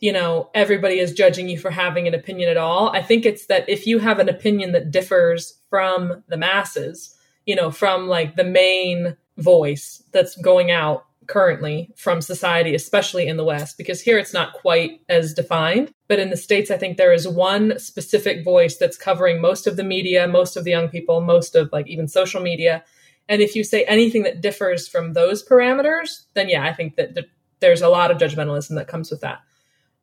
you 0.00 0.12
know, 0.12 0.50
everybody 0.54 0.98
is 0.98 1.12
judging 1.12 1.48
you 1.48 1.58
for 1.58 1.70
having 1.70 2.06
an 2.06 2.14
opinion 2.14 2.50
at 2.50 2.56
all. 2.56 2.90
I 2.90 3.02
think 3.02 3.24
it's 3.24 3.46
that 3.46 3.68
if 3.68 3.86
you 3.86 3.98
have 3.98 4.18
an 4.18 4.28
opinion 4.28 4.72
that 4.72 4.90
differs 4.90 5.54
from 5.70 6.22
the 6.28 6.36
masses, 6.36 7.14
you 7.46 7.56
know, 7.56 7.70
from 7.70 8.06
like 8.06 8.36
the 8.36 8.44
main 8.44 9.16
voice 9.38 10.02
that's 10.12 10.36
going 10.36 10.70
out 10.70 11.06
currently 11.26 11.90
from 11.96 12.20
society, 12.20 12.74
especially 12.74 13.26
in 13.26 13.36
the 13.36 13.44
West, 13.44 13.78
because 13.78 14.00
here 14.00 14.18
it's 14.18 14.32
not 14.32 14.52
quite 14.52 15.00
as 15.08 15.34
defined. 15.34 15.92
But 16.08 16.18
in 16.18 16.30
the 16.30 16.36
States, 16.36 16.70
I 16.70 16.76
think 16.76 16.96
there 16.96 17.12
is 17.12 17.26
one 17.26 17.78
specific 17.78 18.44
voice 18.44 18.76
that's 18.76 18.96
covering 18.96 19.40
most 19.40 19.66
of 19.66 19.76
the 19.76 19.84
media, 19.84 20.28
most 20.28 20.56
of 20.56 20.64
the 20.64 20.70
young 20.70 20.88
people, 20.88 21.20
most 21.20 21.54
of 21.56 21.70
like 21.72 21.88
even 21.88 22.06
social 22.06 22.40
media. 22.40 22.84
And 23.28 23.42
if 23.42 23.56
you 23.56 23.64
say 23.64 23.84
anything 23.84 24.22
that 24.22 24.40
differs 24.40 24.86
from 24.86 25.14
those 25.14 25.44
parameters, 25.44 26.24
then 26.34 26.48
yeah, 26.48 26.64
I 26.64 26.72
think 26.72 26.96
that 26.96 27.14
th- 27.14 27.28
there's 27.60 27.82
a 27.82 27.88
lot 27.88 28.10
of 28.10 28.18
judgmentalism 28.18 28.76
that 28.76 28.88
comes 28.88 29.10
with 29.10 29.22
that. 29.22 29.40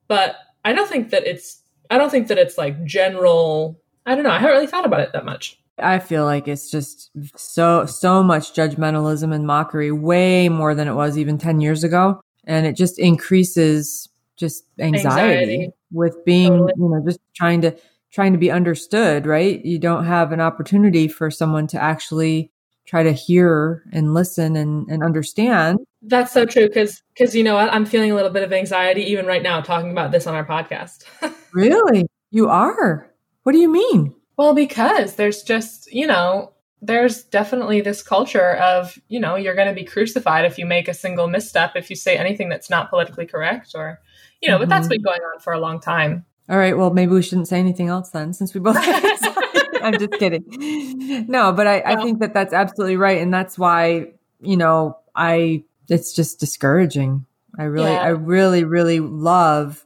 But 0.07 0.35
I 0.65 0.73
don't 0.73 0.89
think 0.89 1.09
that 1.11 1.25
it's 1.25 1.61
I 1.89 1.97
don't 1.97 2.09
think 2.09 2.27
that 2.27 2.37
it's 2.37 2.57
like 2.57 2.83
general 2.85 3.79
I 4.05 4.15
don't 4.15 4.23
know. 4.23 4.31
I 4.31 4.39
haven't 4.39 4.55
really 4.55 4.67
thought 4.67 4.85
about 4.85 4.99
it 4.99 5.13
that 5.13 5.25
much. 5.25 5.59
I 5.79 5.99
feel 5.99 6.25
like 6.25 6.47
it's 6.47 6.69
just 6.69 7.09
so 7.35 7.85
so 7.85 8.21
much 8.21 8.53
judgmentalism 8.53 9.33
and 9.33 9.47
mockery, 9.47 9.91
way 9.91 10.49
more 10.49 10.75
than 10.75 10.87
it 10.87 10.93
was 10.93 11.17
even 11.17 11.37
10 11.37 11.61
years 11.61 11.83
ago. 11.83 12.21
And 12.45 12.65
it 12.65 12.75
just 12.75 12.99
increases 12.99 14.09
just 14.35 14.65
anxiety, 14.79 15.39
anxiety. 15.41 15.69
with 15.91 16.17
being, 16.25 16.51
totally. 16.51 16.73
you 16.77 16.89
know, 16.89 17.01
just 17.05 17.19
trying 17.35 17.61
to 17.61 17.75
trying 18.11 18.33
to 18.33 18.37
be 18.37 18.51
understood, 18.51 19.25
right? 19.25 19.63
You 19.65 19.79
don't 19.79 20.05
have 20.05 20.31
an 20.31 20.39
opportunity 20.39 21.07
for 21.07 21.31
someone 21.31 21.65
to 21.67 21.81
actually 21.81 22.51
try 22.85 23.01
to 23.01 23.11
hear 23.11 23.83
and 23.91 24.13
listen 24.13 24.55
and, 24.55 24.87
and 24.87 25.03
understand. 25.03 25.79
That's 26.05 26.33
so 26.33 26.45
true 26.45 26.67
because 26.67 27.01
because 27.13 27.35
you 27.35 27.43
know 27.43 27.55
what? 27.55 27.73
I'm 27.73 27.85
feeling 27.85 28.11
a 28.11 28.15
little 28.15 28.31
bit 28.31 28.43
of 28.43 28.51
anxiety 28.51 29.03
even 29.03 29.25
right 29.25 29.41
now 29.41 29.61
talking 29.61 29.91
about 29.91 30.11
this 30.11 30.27
on 30.27 30.35
our 30.35 30.45
podcast. 30.45 31.05
really? 31.53 32.07
You 32.31 32.49
are? 32.49 33.09
What 33.43 33.53
do 33.53 33.59
you 33.59 33.69
mean? 33.69 34.13
Well, 34.37 34.53
because 34.53 35.15
there's 35.15 35.43
just, 35.43 35.91
you 35.93 36.07
know, 36.07 36.53
there's 36.81 37.23
definitely 37.23 37.81
this 37.81 38.01
culture 38.01 38.55
of, 38.55 38.97
you 39.07 39.19
know, 39.19 39.35
you're 39.35 39.55
going 39.55 39.67
to 39.67 39.73
be 39.73 39.85
crucified 39.85 40.45
if 40.45 40.57
you 40.57 40.65
make 40.65 40.87
a 40.87 40.93
single 40.93 41.27
misstep, 41.27 41.75
if 41.75 41.89
you 41.89 41.95
say 41.95 42.17
anything 42.17 42.49
that's 42.49 42.69
not 42.69 42.89
politically 42.89 43.25
correct 43.25 43.71
or, 43.75 44.01
you 44.41 44.49
know, 44.49 44.55
mm-hmm. 44.55 44.63
but 44.63 44.69
that's 44.69 44.87
been 44.87 44.99
mm-hmm. 44.99 45.05
going 45.05 45.21
on 45.33 45.39
for 45.39 45.53
a 45.53 45.59
long 45.59 45.79
time. 45.79 46.25
All 46.49 46.57
right. 46.57 46.77
Well, 46.77 46.91
maybe 46.91 47.13
we 47.13 47.21
shouldn't 47.21 47.47
say 47.47 47.59
anything 47.59 47.87
else 47.87 48.09
then 48.09 48.33
since 48.33 48.53
we 48.53 48.59
both. 48.59 48.75
I'm 49.81 49.97
just 49.97 50.13
kidding. 50.13 50.43
No, 51.27 51.53
but 51.53 51.67
I, 51.67 51.81
I 51.85 51.95
think 52.03 52.19
that 52.19 52.33
that's 52.33 52.53
absolutely 52.53 52.97
right. 52.97 53.21
And 53.21 53.33
that's 53.33 53.57
why, 53.57 54.07
you 54.41 54.57
know, 54.57 54.97
I, 55.15 55.63
it's 55.93 56.13
just 56.13 56.39
discouraging. 56.39 57.25
I 57.57 57.63
really, 57.63 57.91
yeah. 57.91 58.01
I 58.01 58.09
really, 58.09 58.63
really 58.63 58.99
love 58.99 59.85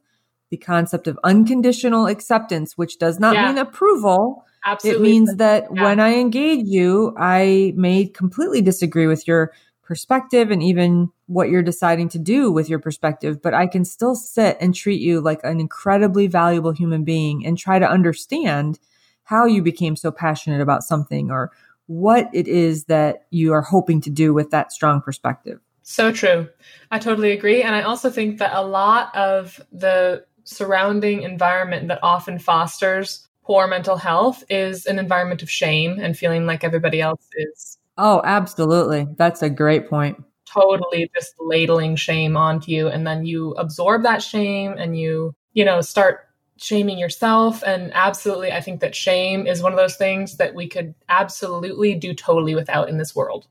the 0.50 0.58
concept 0.58 1.08
of 1.08 1.20
unconditional 1.24 2.08
acceptance, 2.08 2.78
which 2.78 2.98
does 2.98 3.20
not 3.20 3.36
yeah. 3.36 3.48
mean 3.48 3.58
approval. 3.58 4.46
Absolutely. 4.66 5.00
It 5.00 5.10
means 5.12 5.36
that 5.36 5.68
yeah. 5.74 5.84
when 5.84 6.00
I 6.00 6.16
engage 6.16 6.66
you, 6.66 7.14
I 7.18 7.74
may 7.76 8.06
completely 8.06 8.62
disagree 8.62 9.08
with 9.08 9.28
your 9.28 9.52
perspective 9.84 10.52
and 10.52 10.62
even 10.62 11.10
what 11.28 11.50
you're 11.50 11.62
deciding 11.62 12.10
to 12.10 12.20
do 12.20 12.52
with 12.52 12.70
your 12.70 12.80
perspective, 12.80 13.42
but 13.42 13.54
I 13.54 13.68
can 13.68 13.86
still 13.86 14.16
sit 14.16 14.58
and 14.60 14.76
treat 14.76 15.02
you 15.02 15.22
like 15.22 15.40
an 15.44 15.60
incredibly 15.60 16.28
valuable 16.28 16.72
human 16.72 17.04
being 17.04 17.46
and 17.46 17.58
try 17.58 17.80
to 17.80 17.90
understand 17.90 18.80
how 19.24 19.46
you 19.46 19.62
became 19.62 19.96
so 19.96 20.12
passionate 20.12 20.62
about 20.62 20.84
something 20.84 21.32
or 21.32 21.52
what 21.88 22.30
it 22.34 22.48
is 22.48 22.86
that 22.86 23.28
you 23.30 23.54
are 23.54 23.62
hoping 23.62 24.02
to 24.02 24.10
do 24.10 24.34
with 24.34 24.52
that 24.52 24.74
strong 24.74 25.02
perspective. 25.02 25.60
So 25.90 26.12
true. 26.12 26.50
I 26.92 27.00
totally 27.00 27.32
agree. 27.32 27.64
And 27.64 27.74
I 27.74 27.84
also 27.84 28.10
think 28.10 28.40
that 28.40 28.54
a 28.54 28.62
lot 28.62 29.16
of 29.16 29.58
the 29.72 30.26
surrounding 30.44 31.22
environment 31.22 31.88
that 31.88 32.00
often 32.04 32.40
fosters 32.40 33.26
poor 33.44 33.68
mental 33.68 33.96
health 33.96 34.44
is 34.50 34.86
an 34.86 35.00
environment 35.00 35.44
of 35.44 35.50
shame 35.50 35.98
and 35.98 36.18
feeling 36.18 36.46
like 36.46 36.66
everybody 36.66 37.00
else 37.00 37.26
is. 37.38 37.78
Oh, 37.98 38.22
absolutely. 38.26 39.08
That's 39.16 39.42
a 39.42 39.50
great 39.50 39.90
point. 39.90 40.22
Totally 40.46 41.10
just 41.16 41.34
ladling 41.40 41.96
shame 41.96 42.36
onto 42.36 42.70
you. 42.70 42.90
And 42.90 43.08
then 43.08 43.26
you 43.26 43.52
absorb 43.52 44.04
that 44.04 44.22
shame 44.22 44.74
and 44.78 45.00
you, 45.00 45.34
you 45.54 45.64
know, 45.64 45.80
start 45.80 46.28
shaming 46.58 47.00
yourself. 47.00 47.64
And 47.66 47.94
absolutely, 47.94 48.52
I 48.52 48.60
think 48.60 48.82
that 48.82 48.94
shame 48.94 49.48
is 49.48 49.64
one 49.64 49.72
of 49.72 49.78
those 49.78 49.96
things 49.96 50.36
that 50.36 50.54
we 50.54 50.68
could 50.68 50.94
absolutely 51.08 51.96
do 51.96 52.14
totally 52.14 52.56
without 52.56 52.90
in 52.90 52.98
this 52.98 53.16
world. 53.16 53.48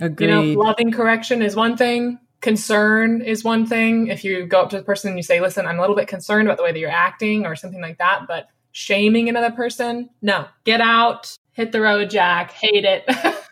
Agreed. 0.00 0.28
You 0.28 0.54
know, 0.54 0.60
loving 0.60 0.92
correction 0.92 1.42
is 1.42 1.56
one 1.56 1.76
thing, 1.76 2.18
concern 2.40 3.20
is 3.22 3.42
one 3.42 3.66
thing. 3.66 4.08
If 4.08 4.24
you 4.24 4.46
go 4.46 4.62
up 4.62 4.70
to 4.70 4.76
the 4.76 4.82
person 4.82 5.08
and 5.08 5.18
you 5.18 5.22
say, 5.22 5.40
listen, 5.40 5.66
I'm 5.66 5.78
a 5.78 5.80
little 5.80 5.96
bit 5.96 6.08
concerned 6.08 6.46
about 6.46 6.56
the 6.56 6.62
way 6.62 6.72
that 6.72 6.78
you're 6.78 6.90
acting 6.90 7.46
or 7.46 7.56
something 7.56 7.80
like 7.80 7.98
that, 7.98 8.26
but 8.28 8.48
shaming 8.72 9.28
another 9.28 9.50
person, 9.50 10.10
no, 10.22 10.46
get 10.64 10.80
out, 10.80 11.36
hit 11.52 11.72
the 11.72 11.80
road, 11.80 12.10
Jack, 12.10 12.52
hate 12.52 12.84
it. 12.84 13.04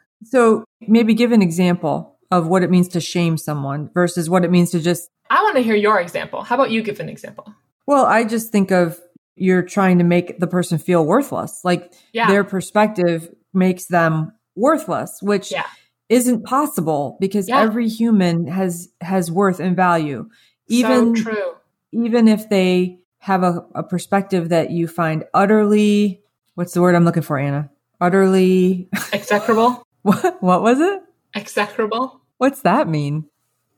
so 0.25 0.65
maybe 0.81 1.15
give 1.15 1.33
an 1.33 1.43
example 1.43 2.19
of 2.31 2.47
what 2.47 2.63
it 2.63 2.71
means 2.71 2.89
to 2.89 3.01
shame 3.01 3.37
someone 3.37 3.91
versus 3.93 4.31
what 4.31 4.45
it 4.45 4.51
means 4.51 4.71
to 4.71 4.81
just. 4.81 5.09
I 5.31 5.43
want 5.43 5.57
to 5.57 5.63
hear 5.63 5.77
your 5.77 6.01
example. 6.01 6.43
How 6.43 6.55
about 6.55 6.71
you 6.71 6.83
give 6.83 7.01
an 7.01 7.09
example? 7.09 7.53
Well, 7.87 8.05
I 8.05 8.25
just 8.25 8.53
think 8.53 8.71
of 8.71 9.01
you're 9.35 9.63
trying 9.63 9.99
to 9.99 10.05
make 10.05 10.39
the 10.39 10.47
person 10.47 10.79
feel 10.79 11.05
worthless. 11.05 11.61
Like 11.63 11.93
yeah. 12.13 12.29
their 12.29 12.45
perspective 12.45 13.29
makes 13.53 13.87
them 13.87 14.33
worthless, 14.55 15.19
which 15.21 15.51
yeah 15.51 15.67
isn't 16.09 16.45
possible 16.45 17.17
because 17.21 17.49
yeah. 17.49 17.61
every 17.61 17.89
human 17.89 18.47
has 18.47 18.89
has 19.01 19.31
worth 19.31 19.61
and 19.61 19.77
value. 19.77 20.29
Even 20.69 21.17
so 21.17 21.23
true. 21.23 21.55
even 21.93 22.29
if 22.29 22.49
they 22.49 22.99
have 23.19 23.43
a, 23.43 23.67
a 23.75 23.83
perspective 23.83 24.51
that 24.51 24.71
you 24.71 24.87
find 24.87 25.25
utterly 25.35 26.23
what's 26.55 26.73
the 26.73 26.81
word 26.81 26.95
i'm 26.95 27.05
looking 27.05 27.23
for 27.23 27.39
anna? 27.39 27.71
Utterly 28.01 28.89
execrable? 29.13 29.83
What, 30.03 30.43
what 30.43 30.63
was 30.63 30.79
it? 30.81 31.03
Execrable? 31.35 32.21
What's 32.37 32.61
that 32.63 32.89
mean? 32.89 33.25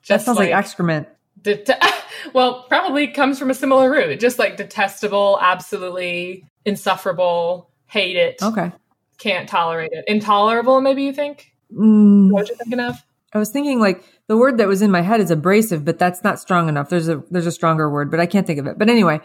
Just 0.03 0.27
that 0.27 0.27
sounds 0.27 0.39
like, 0.39 0.51
like 0.51 0.59
excrement. 0.59 1.09
det- 1.41 1.71
well 2.35 2.65
probably 2.65 3.09
comes 3.09 3.39
from 3.39 3.51
a 3.51 3.55
similar 3.55 3.91
root 3.91 4.19
just 4.19 4.39
like 4.39 4.57
detestable 4.57 5.39
absolutely 5.41 6.45
insufferable 6.65 7.71
hate 7.87 8.17
it 8.17 8.43
okay. 8.43 8.73
can't 9.19 9.49
tolerate 9.49 9.91
it. 9.93 10.05
Intolerable 10.09 10.81
maybe 10.81 11.05
you 11.05 11.13
think 11.13 11.53
Mm, 11.73 12.31
what 12.31 12.49
you 12.49 12.57
thinking 12.57 12.81
of? 12.81 13.03
I 13.33 13.39
was 13.39 13.51
thinking 13.51 13.79
like 13.79 14.05
the 14.27 14.37
word 14.37 14.59
that 14.59 14.69
was 14.69 14.83
in 14.83 14.91
my 14.91 15.03
head 15.03 15.21
is 15.21 15.31
abrasive, 15.31 15.85
but 15.85 15.99
that's 15.99 16.25
not 16.25 16.41
strong 16.41 16.69
enough. 16.69 16.89
There's 16.89 17.09
a 17.09 17.23
there's 17.31 17.47
a 17.47 17.53
stronger 17.53 17.91
word, 17.91 18.11
but 18.11 18.21
I 18.21 18.27
can't 18.27 18.47
think 18.47 18.59
of 18.59 18.67
it. 18.67 18.79
But 18.79 18.89
anyway, 18.89 19.21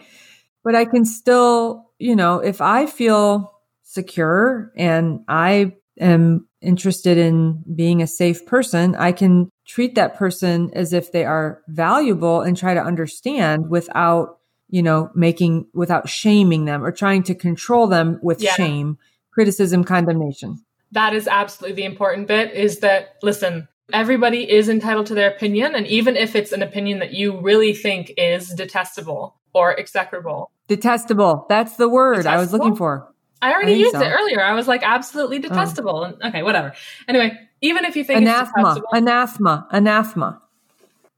but 0.62 0.74
I 0.74 0.84
can 0.84 1.04
still, 1.04 1.90
you 1.98 2.14
know, 2.14 2.38
if 2.38 2.60
I 2.60 2.86
feel 2.86 3.52
secure 3.82 4.72
and 4.76 5.20
I 5.28 5.76
am 5.98 6.46
interested 6.60 7.16
in 7.16 7.62
being 7.74 8.02
a 8.02 8.06
safe 8.06 8.44
person, 8.46 8.94
I 8.94 9.12
can 9.12 9.48
treat 9.66 9.94
that 9.94 10.16
person 10.16 10.70
as 10.74 10.92
if 10.92 11.12
they 11.12 11.24
are 11.24 11.62
valuable 11.68 12.42
and 12.42 12.56
try 12.56 12.74
to 12.74 12.82
understand 12.82 13.70
without, 13.70 14.38
you 14.68 14.82
know, 14.82 15.10
making 15.14 15.68
without 15.72 16.10
shaming 16.10 16.66
them 16.66 16.84
or 16.84 16.92
trying 16.92 17.22
to 17.24 17.34
control 17.34 17.86
them 17.86 18.18
with 18.22 18.42
yeah. 18.42 18.54
shame, 18.54 18.98
criticism, 19.32 19.82
condemnation 19.82 20.62
that 20.94 21.12
is 21.12 21.28
absolutely 21.28 21.74
the 21.76 21.84
important 21.84 22.26
bit 22.26 22.52
is 22.52 22.78
that, 22.80 23.16
listen, 23.22 23.68
everybody 23.92 24.50
is 24.50 24.68
entitled 24.68 25.06
to 25.06 25.14
their 25.14 25.30
opinion. 25.30 25.74
And 25.74 25.86
even 25.86 26.16
if 26.16 26.34
it's 26.34 26.52
an 26.52 26.62
opinion 26.62 27.00
that 27.00 27.12
you 27.12 27.38
really 27.40 27.74
think 27.74 28.12
is 28.16 28.48
detestable 28.50 29.36
or 29.52 29.78
execrable. 29.78 30.50
Detestable. 30.68 31.46
That's 31.48 31.76
the 31.76 31.88
word 31.88 32.16
detestable? 32.16 32.36
I 32.36 32.40
was 32.40 32.52
looking 32.52 32.76
for. 32.76 33.12
I 33.42 33.52
already 33.52 33.74
I 33.74 33.76
used 33.76 33.92
so. 33.92 34.00
it 34.00 34.08
earlier. 34.08 34.40
I 34.40 34.54
was 34.54 34.66
like, 34.66 34.82
absolutely 34.82 35.38
oh. 35.38 35.42
detestable. 35.42 36.14
Oh. 36.22 36.28
Okay, 36.28 36.42
whatever. 36.42 36.72
Anyway, 37.08 37.38
even 37.60 37.84
if 37.84 37.96
you 37.96 38.04
think 38.04 38.22
anathema, 38.22 38.80
anathema, 38.92 39.66
anathema. 39.70 40.40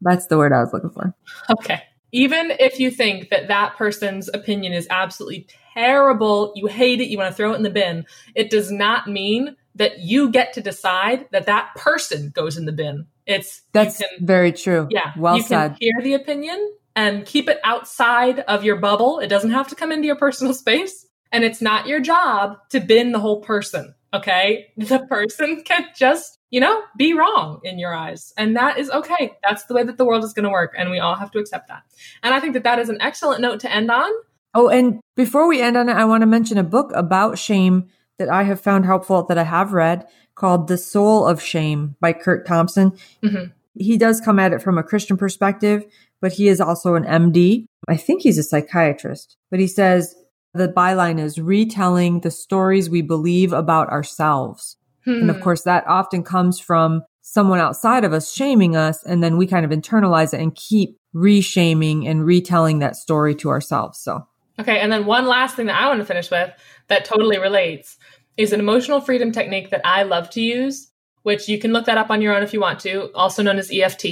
That's 0.01 0.27
the 0.27 0.37
word 0.37 0.53
I 0.53 0.61
was 0.61 0.73
looking 0.73 0.91
for. 0.91 1.15
Okay. 1.51 1.83
Even 2.13 2.53
if 2.59 2.81
you 2.81 2.91
think 2.91 3.29
that 3.31 3.49
that 3.49 3.77
person's 3.77 4.29
opinion 4.33 4.73
is 4.73 4.87
absolutely 4.91 5.47
terrible, 5.75 6.53
you 6.55 6.67
hate 6.67 7.01
it, 7.01 7.09
you 7.09 7.19
want 7.19 7.31
to 7.31 7.37
throw 7.37 7.53
it 7.53 7.57
in 7.57 7.63
the 7.63 7.71
bin, 7.71 8.07
it 8.35 8.51
does 8.51 8.71
not 8.71 9.07
mean 9.07 9.57
that 9.77 10.01
you 10.01 10.31
get 10.31 10.55
to 10.55 10.61
decide 10.61 11.27
that 11.33 11.47
that 11.47 11.75
person 11.77 12.31
goes 12.35 12.57
in 12.57 12.65
the 12.65 12.73
bin. 12.73 13.07
It's 13.27 13.63
that's 13.73 13.99
can, 13.99 14.09
very 14.21 14.53
true. 14.53 14.89
Yeah, 14.91 15.13
well 15.17 15.37
you 15.37 15.43
said. 15.43 15.69
Can 15.69 15.79
hear 15.81 16.03
the 16.03 16.15
opinion 16.15 16.73
and 16.95 17.27
keep 17.27 17.49
it 17.49 17.61
outside 17.63 18.41
of 18.41 18.65
your 18.65 18.77
bubble. 18.77 19.19
It 19.21 19.29
doesn't 19.29 19.51
have 19.51 19.69
to 19.69 19.75
come 19.75 19.93
into 19.93 20.07
your 20.07 20.17
personal 20.17 20.55
space, 20.65 21.07
and 21.31 21.45
it's 21.45 21.61
not 21.61 21.87
your 21.87 22.01
job 22.01 22.59
to 22.71 22.81
bin 22.81 23.13
the 23.13 23.21
whole 23.21 23.41
person. 23.41 23.95
Okay, 24.15 24.73
the 24.77 25.01
person 25.01 25.63
can 25.63 25.87
just 25.95 26.39
you 26.51 26.61
know 26.61 26.83
be 26.97 27.13
wrong 27.13 27.61
in 27.63 27.79
your 27.79 27.95
eyes, 27.95 28.33
and 28.37 28.57
that 28.57 28.79
is 28.79 28.91
okay. 28.91 29.33
That's 29.47 29.65
the 29.65 29.75
way 29.75 29.85
that 29.85 29.99
the 29.99 30.05
world 30.05 30.25
is 30.25 30.33
going 30.33 30.45
to 30.45 30.51
work, 30.51 30.75
and 30.77 30.91
we 30.91 30.99
all 30.99 31.15
have 31.15 31.31
to 31.33 31.39
accept 31.39 31.69
that. 31.69 31.83
And 32.23 32.35
I 32.35 32.41
think 32.41 32.55
that 32.55 32.65
that 32.65 32.79
is 32.79 32.89
an 32.89 32.99
excellent 33.01 33.41
note 33.41 33.61
to 33.61 33.73
end 33.73 33.91
on. 33.91 34.11
Oh, 34.55 34.69
and 34.69 35.01
before 35.17 35.47
we 35.47 35.61
end 35.61 35.77
on 35.77 35.91
it, 35.91 35.93
I 35.93 36.07
want 36.07 36.23
to 36.23 36.27
mention 36.27 36.57
a 36.57 36.63
book 36.63 36.91
about 36.95 37.39
shame 37.39 37.91
that 38.19 38.29
I 38.29 38.45
have 38.45 38.61
found 38.61 38.85
helpful 38.85 39.25
that 39.25 39.39
I 39.39 39.45
have 39.45 39.73
read 39.73 40.07
called 40.35 40.69
The 40.69 40.79
Soul 40.79 41.27
of 41.27 41.43
Shame 41.43 41.97
by 42.01 42.13
Curt 42.13 42.47
Thompson. 42.47 42.93
Mm-hmm. 43.23 43.53
He 43.79 43.99
does 43.99 44.21
come 44.21 44.39
at 44.39 44.53
it 44.53 44.63
from 44.63 44.79
a 44.79 44.83
Christian 44.83 45.17
perspective, 45.17 45.85
but 46.21 46.33
he 46.33 46.49
is 46.49 46.61
also 46.61 46.95
an 46.95 47.05
MD. 47.05 47.67
I 47.89 47.97
think 47.97 48.23
he's 48.23 48.39
a 48.39 48.43
psychiatrist, 48.43 49.37
but 49.51 49.61
he 49.61 49.67
says 49.67 50.15
the 50.55 50.69
byline 50.69 51.21
is 51.21 51.39
retelling 51.39 52.21
the 52.21 52.31
stories 52.31 52.89
we 52.89 53.03
believe 53.03 53.53
about 53.53 53.89
ourselves. 53.91 54.77
Hmm. 55.05 55.23
And 55.23 55.31
of 55.31 55.37
hmm. 55.37 55.43
course, 55.43 55.63
that 55.63 55.87
often 55.87 56.23
comes 56.23 56.59
from 56.59 57.03
someone 57.23 57.59
outside 57.59 58.05
of 58.05 58.13
us 58.13 58.33
shaming 58.33 58.77
us. 58.77 59.03
And 59.05 59.23
then 59.23 59.37
we 59.37 59.47
kind 59.47 59.65
of 59.65 59.73
internalize 59.73 60.33
it 60.33 60.41
and 60.41 60.55
keep 60.55 60.97
reshaming 61.13 62.07
and 62.07 62.25
retelling 62.25 62.79
that 62.79 62.97
story 62.97 63.35
to 63.37 63.51
ourselves. 63.51 63.99
So, 63.99 64.27
okay. 64.61 64.81
And 64.81 64.93
then 64.93 65.07
one 65.07 65.27
last 65.27 65.57
thing 65.57 65.67
that 65.67 65.81
I 65.81 65.89
want 65.89 66.01
to 66.01 66.07
finish 66.07 66.31
with 66.31 66.51
that 66.89 67.05
totally 67.05 67.39
relates 67.39 67.97
is 68.37 68.53
an 68.53 68.61
emotional 68.61 69.01
freedom 69.01 69.33
technique 69.33 69.71
that 69.71 69.81
I 69.85 70.03
love 70.03 70.31
to 70.31 70.41
use, 70.41 70.91
which 71.23 71.49
you 71.49 71.59
can 71.59 71.73
look 71.73 71.87
that 71.87 71.99
up 71.99 72.11
on 72.11 72.21
your 72.21 72.35
own 72.35 72.43
if 72.43 72.53
you 72.53 72.61
want 72.61 72.81
to, 72.81 73.13
also 73.15 73.43
known 73.43 73.59
as 73.59 73.71
EFT, 73.73 74.07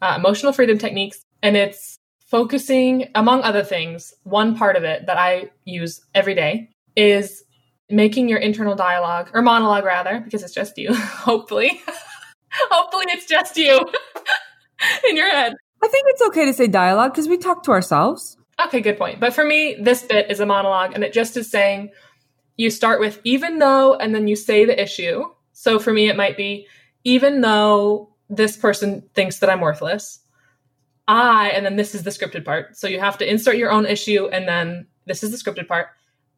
uh, 0.00 0.14
emotional 0.16 0.52
freedom 0.52 0.78
techniques. 0.78 1.22
And 1.42 1.56
it's 1.56 1.98
focusing, 2.26 3.08
among 3.14 3.42
other 3.42 3.62
things, 3.62 4.12
one 4.24 4.56
part 4.56 4.76
of 4.76 4.84
it 4.84 5.06
that 5.06 5.18
I 5.18 5.50
use 5.64 6.00
every 6.14 6.34
day 6.34 6.70
is 6.96 7.44
making 7.88 8.28
your 8.28 8.38
internal 8.38 8.74
dialogue 8.74 9.30
or 9.32 9.42
monologue 9.42 9.84
rather, 9.84 10.20
because 10.20 10.42
it's 10.42 10.54
just 10.54 10.76
you, 10.78 10.94
hopefully. 10.94 11.80
hopefully 12.70 13.04
it's 13.08 13.26
just 13.26 13.56
you 13.56 13.78
in 15.08 15.16
your 15.16 15.30
head. 15.30 15.54
I 15.82 15.88
think 15.88 16.06
it's 16.08 16.22
okay 16.22 16.46
to 16.46 16.52
say 16.52 16.66
dialogue 16.66 17.12
because 17.12 17.28
we 17.28 17.36
talk 17.36 17.62
to 17.64 17.70
ourselves. 17.70 18.36
Okay, 18.64 18.80
good 18.80 18.98
point. 18.98 19.20
But 19.20 19.34
for 19.34 19.44
me, 19.44 19.76
this 19.80 20.02
bit 20.02 20.30
is 20.30 20.40
a 20.40 20.46
monologue 20.46 20.92
and 20.94 21.04
it 21.04 21.12
just 21.12 21.36
is 21.36 21.50
saying 21.50 21.90
you 22.56 22.70
start 22.70 23.00
with 23.00 23.20
even 23.24 23.58
though 23.58 23.94
and 23.94 24.14
then 24.14 24.28
you 24.28 24.36
say 24.36 24.64
the 24.64 24.80
issue. 24.80 25.24
So 25.52 25.78
for 25.78 25.92
me, 25.92 26.08
it 26.08 26.16
might 26.16 26.36
be 26.36 26.66
even 27.04 27.42
though 27.42 28.14
this 28.28 28.56
person 28.56 29.08
thinks 29.14 29.38
that 29.38 29.50
I'm 29.50 29.60
worthless, 29.60 30.20
I, 31.06 31.50
and 31.50 31.64
then 31.64 31.76
this 31.76 31.94
is 31.94 32.02
the 32.02 32.10
scripted 32.10 32.44
part. 32.44 32.76
So 32.76 32.88
you 32.88 32.98
have 32.98 33.18
to 33.18 33.30
insert 33.30 33.56
your 33.56 33.70
own 33.70 33.86
issue 33.86 34.26
and 34.26 34.48
then 34.48 34.86
this 35.04 35.22
is 35.22 35.30
the 35.30 35.36
scripted 35.36 35.68
part. 35.68 35.88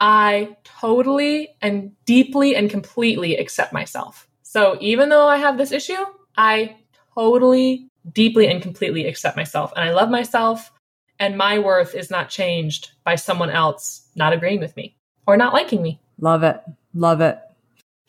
I 0.00 0.56
totally 0.64 1.50
and 1.62 1.92
deeply 2.04 2.54
and 2.54 2.68
completely 2.68 3.36
accept 3.36 3.72
myself. 3.72 4.28
So 4.42 4.76
even 4.80 5.08
though 5.08 5.26
I 5.26 5.38
have 5.38 5.56
this 5.56 5.72
issue, 5.72 6.04
I 6.36 6.76
totally, 7.14 7.90
deeply 8.12 8.48
and 8.48 8.62
completely 8.62 9.06
accept 9.06 9.36
myself 9.36 9.72
and 9.76 9.88
I 9.88 9.92
love 9.92 10.10
myself 10.10 10.70
and 11.18 11.36
my 11.36 11.58
worth 11.58 11.94
is 11.94 12.10
not 12.10 12.28
changed 12.28 12.92
by 13.04 13.14
someone 13.14 13.50
else 13.50 14.08
not 14.14 14.32
agreeing 14.32 14.60
with 14.60 14.76
me 14.76 14.96
or 15.26 15.36
not 15.36 15.52
liking 15.52 15.82
me. 15.82 16.00
Love 16.20 16.42
it. 16.42 16.60
Love 16.94 17.20
it. 17.20 17.38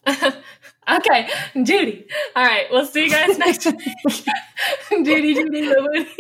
okay, 0.08 1.30
Judy. 1.62 2.08
All 2.36 2.44
right, 2.44 2.66
we'll 2.72 2.86
see 2.86 3.04
you 3.04 3.10
guys 3.12 3.38
next 3.38 3.66
week. 4.06 4.26
Judy, 4.90 5.36
Judy, 5.36 5.72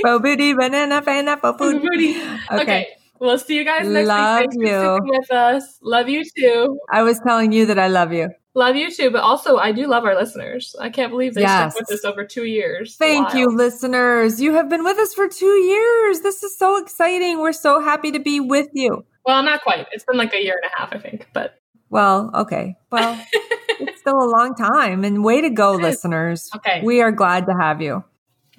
Bo 0.03 0.19
booty, 0.19 0.53
banana, 0.53 1.01
pineapple, 1.01 1.53
food. 1.53 1.81
Booty. 1.81 2.15
Okay. 2.17 2.61
okay. 2.61 2.87
We'll 3.19 3.39
see 3.39 3.57
you 3.57 3.65
guys 3.65 3.87
next 3.87 4.07
love 4.07 4.39
week. 4.39 4.49
Thanks 4.61 4.71
you. 4.71 4.99
with 5.03 5.31
us. 5.31 5.79
Love 5.81 6.07
you 6.07 6.23
too. 6.23 6.79
I 6.91 7.03
was 7.03 7.19
telling 7.19 7.51
you 7.51 7.65
that 7.65 7.77
I 7.79 7.87
love 7.87 8.13
you. 8.13 8.29
Love 8.55 8.75
you 8.75 8.91
too, 8.91 9.11
but 9.11 9.21
also 9.21 9.57
I 9.57 9.71
do 9.71 9.87
love 9.87 10.05
our 10.05 10.15
listeners. 10.15 10.75
I 10.79 10.89
can't 10.89 11.11
believe 11.11 11.35
they 11.35 11.41
yes. 11.41 11.73
stuck 11.73 11.87
with 11.87 11.99
us 11.99 12.03
over 12.03 12.25
two 12.25 12.45
years. 12.45 12.95
Thank 12.95 13.35
you, 13.35 13.47
listeners. 13.47 14.41
You 14.41 14.53
have 14.53 14.69
been 14.69 14.83
with 14.83 14.97
us 14.97 15.13
for 15.13 15.27
two 15.27 15.45
years. 15.45 16.21
This 16.21 16.41
is 16.41 16.57
so 16.57 16.77
exciting. 16.81 17.39
We're 17.39 17.53
so 17.53 17.79
happy 17.79 18.11
to 18.11 18.19
be 18.19 18.39
with 18.39 18.67
you. 18.73 19.05
Well, 19.25 19.43
not 19.43 19.61
quite. 19.61 19.85
It's 19.91 20.03
been 20.03 20.17
like 20.17 20.33
a 20.33 20.43
year 20.43 20.59
and 20.61 20.71
a 20.73 20.79
half, 20.79 20.93
I 20.93 20.97
think, 20.97 21.27
but 21.33 21.59
well, 21.89 22.31
okay. 22.33 22.75
Well, 22.91 23.19
it's 23.33 23.99
still 23.99 24.17
a 24.17 24.29
long 24.29 24.55
time. 24.55 25.03
And 25.03 25.23
way 25.23 25.41
to 25.41 25.49
go, 25.49 25.73
listeners. 25.73 26.49
Okay. 26.55 26.81
We 26.83 27.01
are 27.01 27.11
glad 27.11 27.45
to 27.47 27.53
have 27.59 27.81
you. 27.81 28.03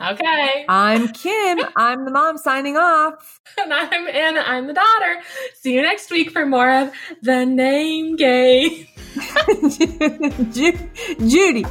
Okay. 0.01 0.65
I'm 0.69 1.09
Kim. 1.09 1.59
I'm 1.77 2.05
the 2.05 2.11
mom 2.11 2.39
signing 2.39 2.77
off. 2.77 3.41
And 3.59 3.73
I'm 3.75 4.09
Anna. 4.09 4.41
I'm 4.47 4.67
the 4.69 4.73
daughter. 4.73 5.21
See 5.55 5.75
you 5.75 5.83
next 5.83 6.11
week 6.11 6.31
for 6.31 6.47
more 6.47 6.71
of 6.71 6.93
The 7.21 7.45
Name 7.45 8.17
Game. 8.17 8.87
Judy. 11.29 11.65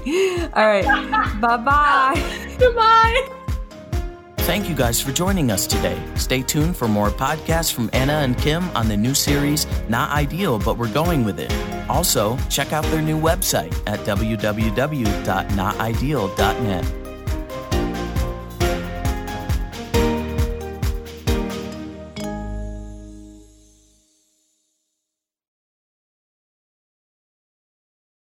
All 0.53 0.67
right. 0.67 0.85
bye 1.41 1.57
bye. 1.57 2.55
Goodbye. 2.59 3.29
Thank 4.39 4.69
you 4.69 4.75
guys 4.75 5.01
for 5.01 5.11
joining 5.11 5.49
us 5.51 5.65
today. 5.65 5.99
Stay 6.15 6.43
tuned 6.43 6.75
for 6.75 6.87
more 6.87 7.09
podcasts 7.09 7.73
from 7.73 7.89
Anna 7.93 8.13
and 8.13 8.37
Kim 8.37 8.69
on 8.75 8.87
the 8.87 8.97
new 8.97 9.13
series, 9.15 9.65
Not 9.87 10.11
Ideal, 10.11 10.59
but 10.59 10.77
We're 10.77 10.91
Going 10.91 11.23
With 11.23 11.39
It. 11.39 11.51
Also, 11.89 12.37
check 12.49 12.73
out 12.73 12.83
their 12.85 13.01
new 13.01 13.19
website 13.19 13.73
at 13.87 13.99
www.notideal.net. 13.99 16.98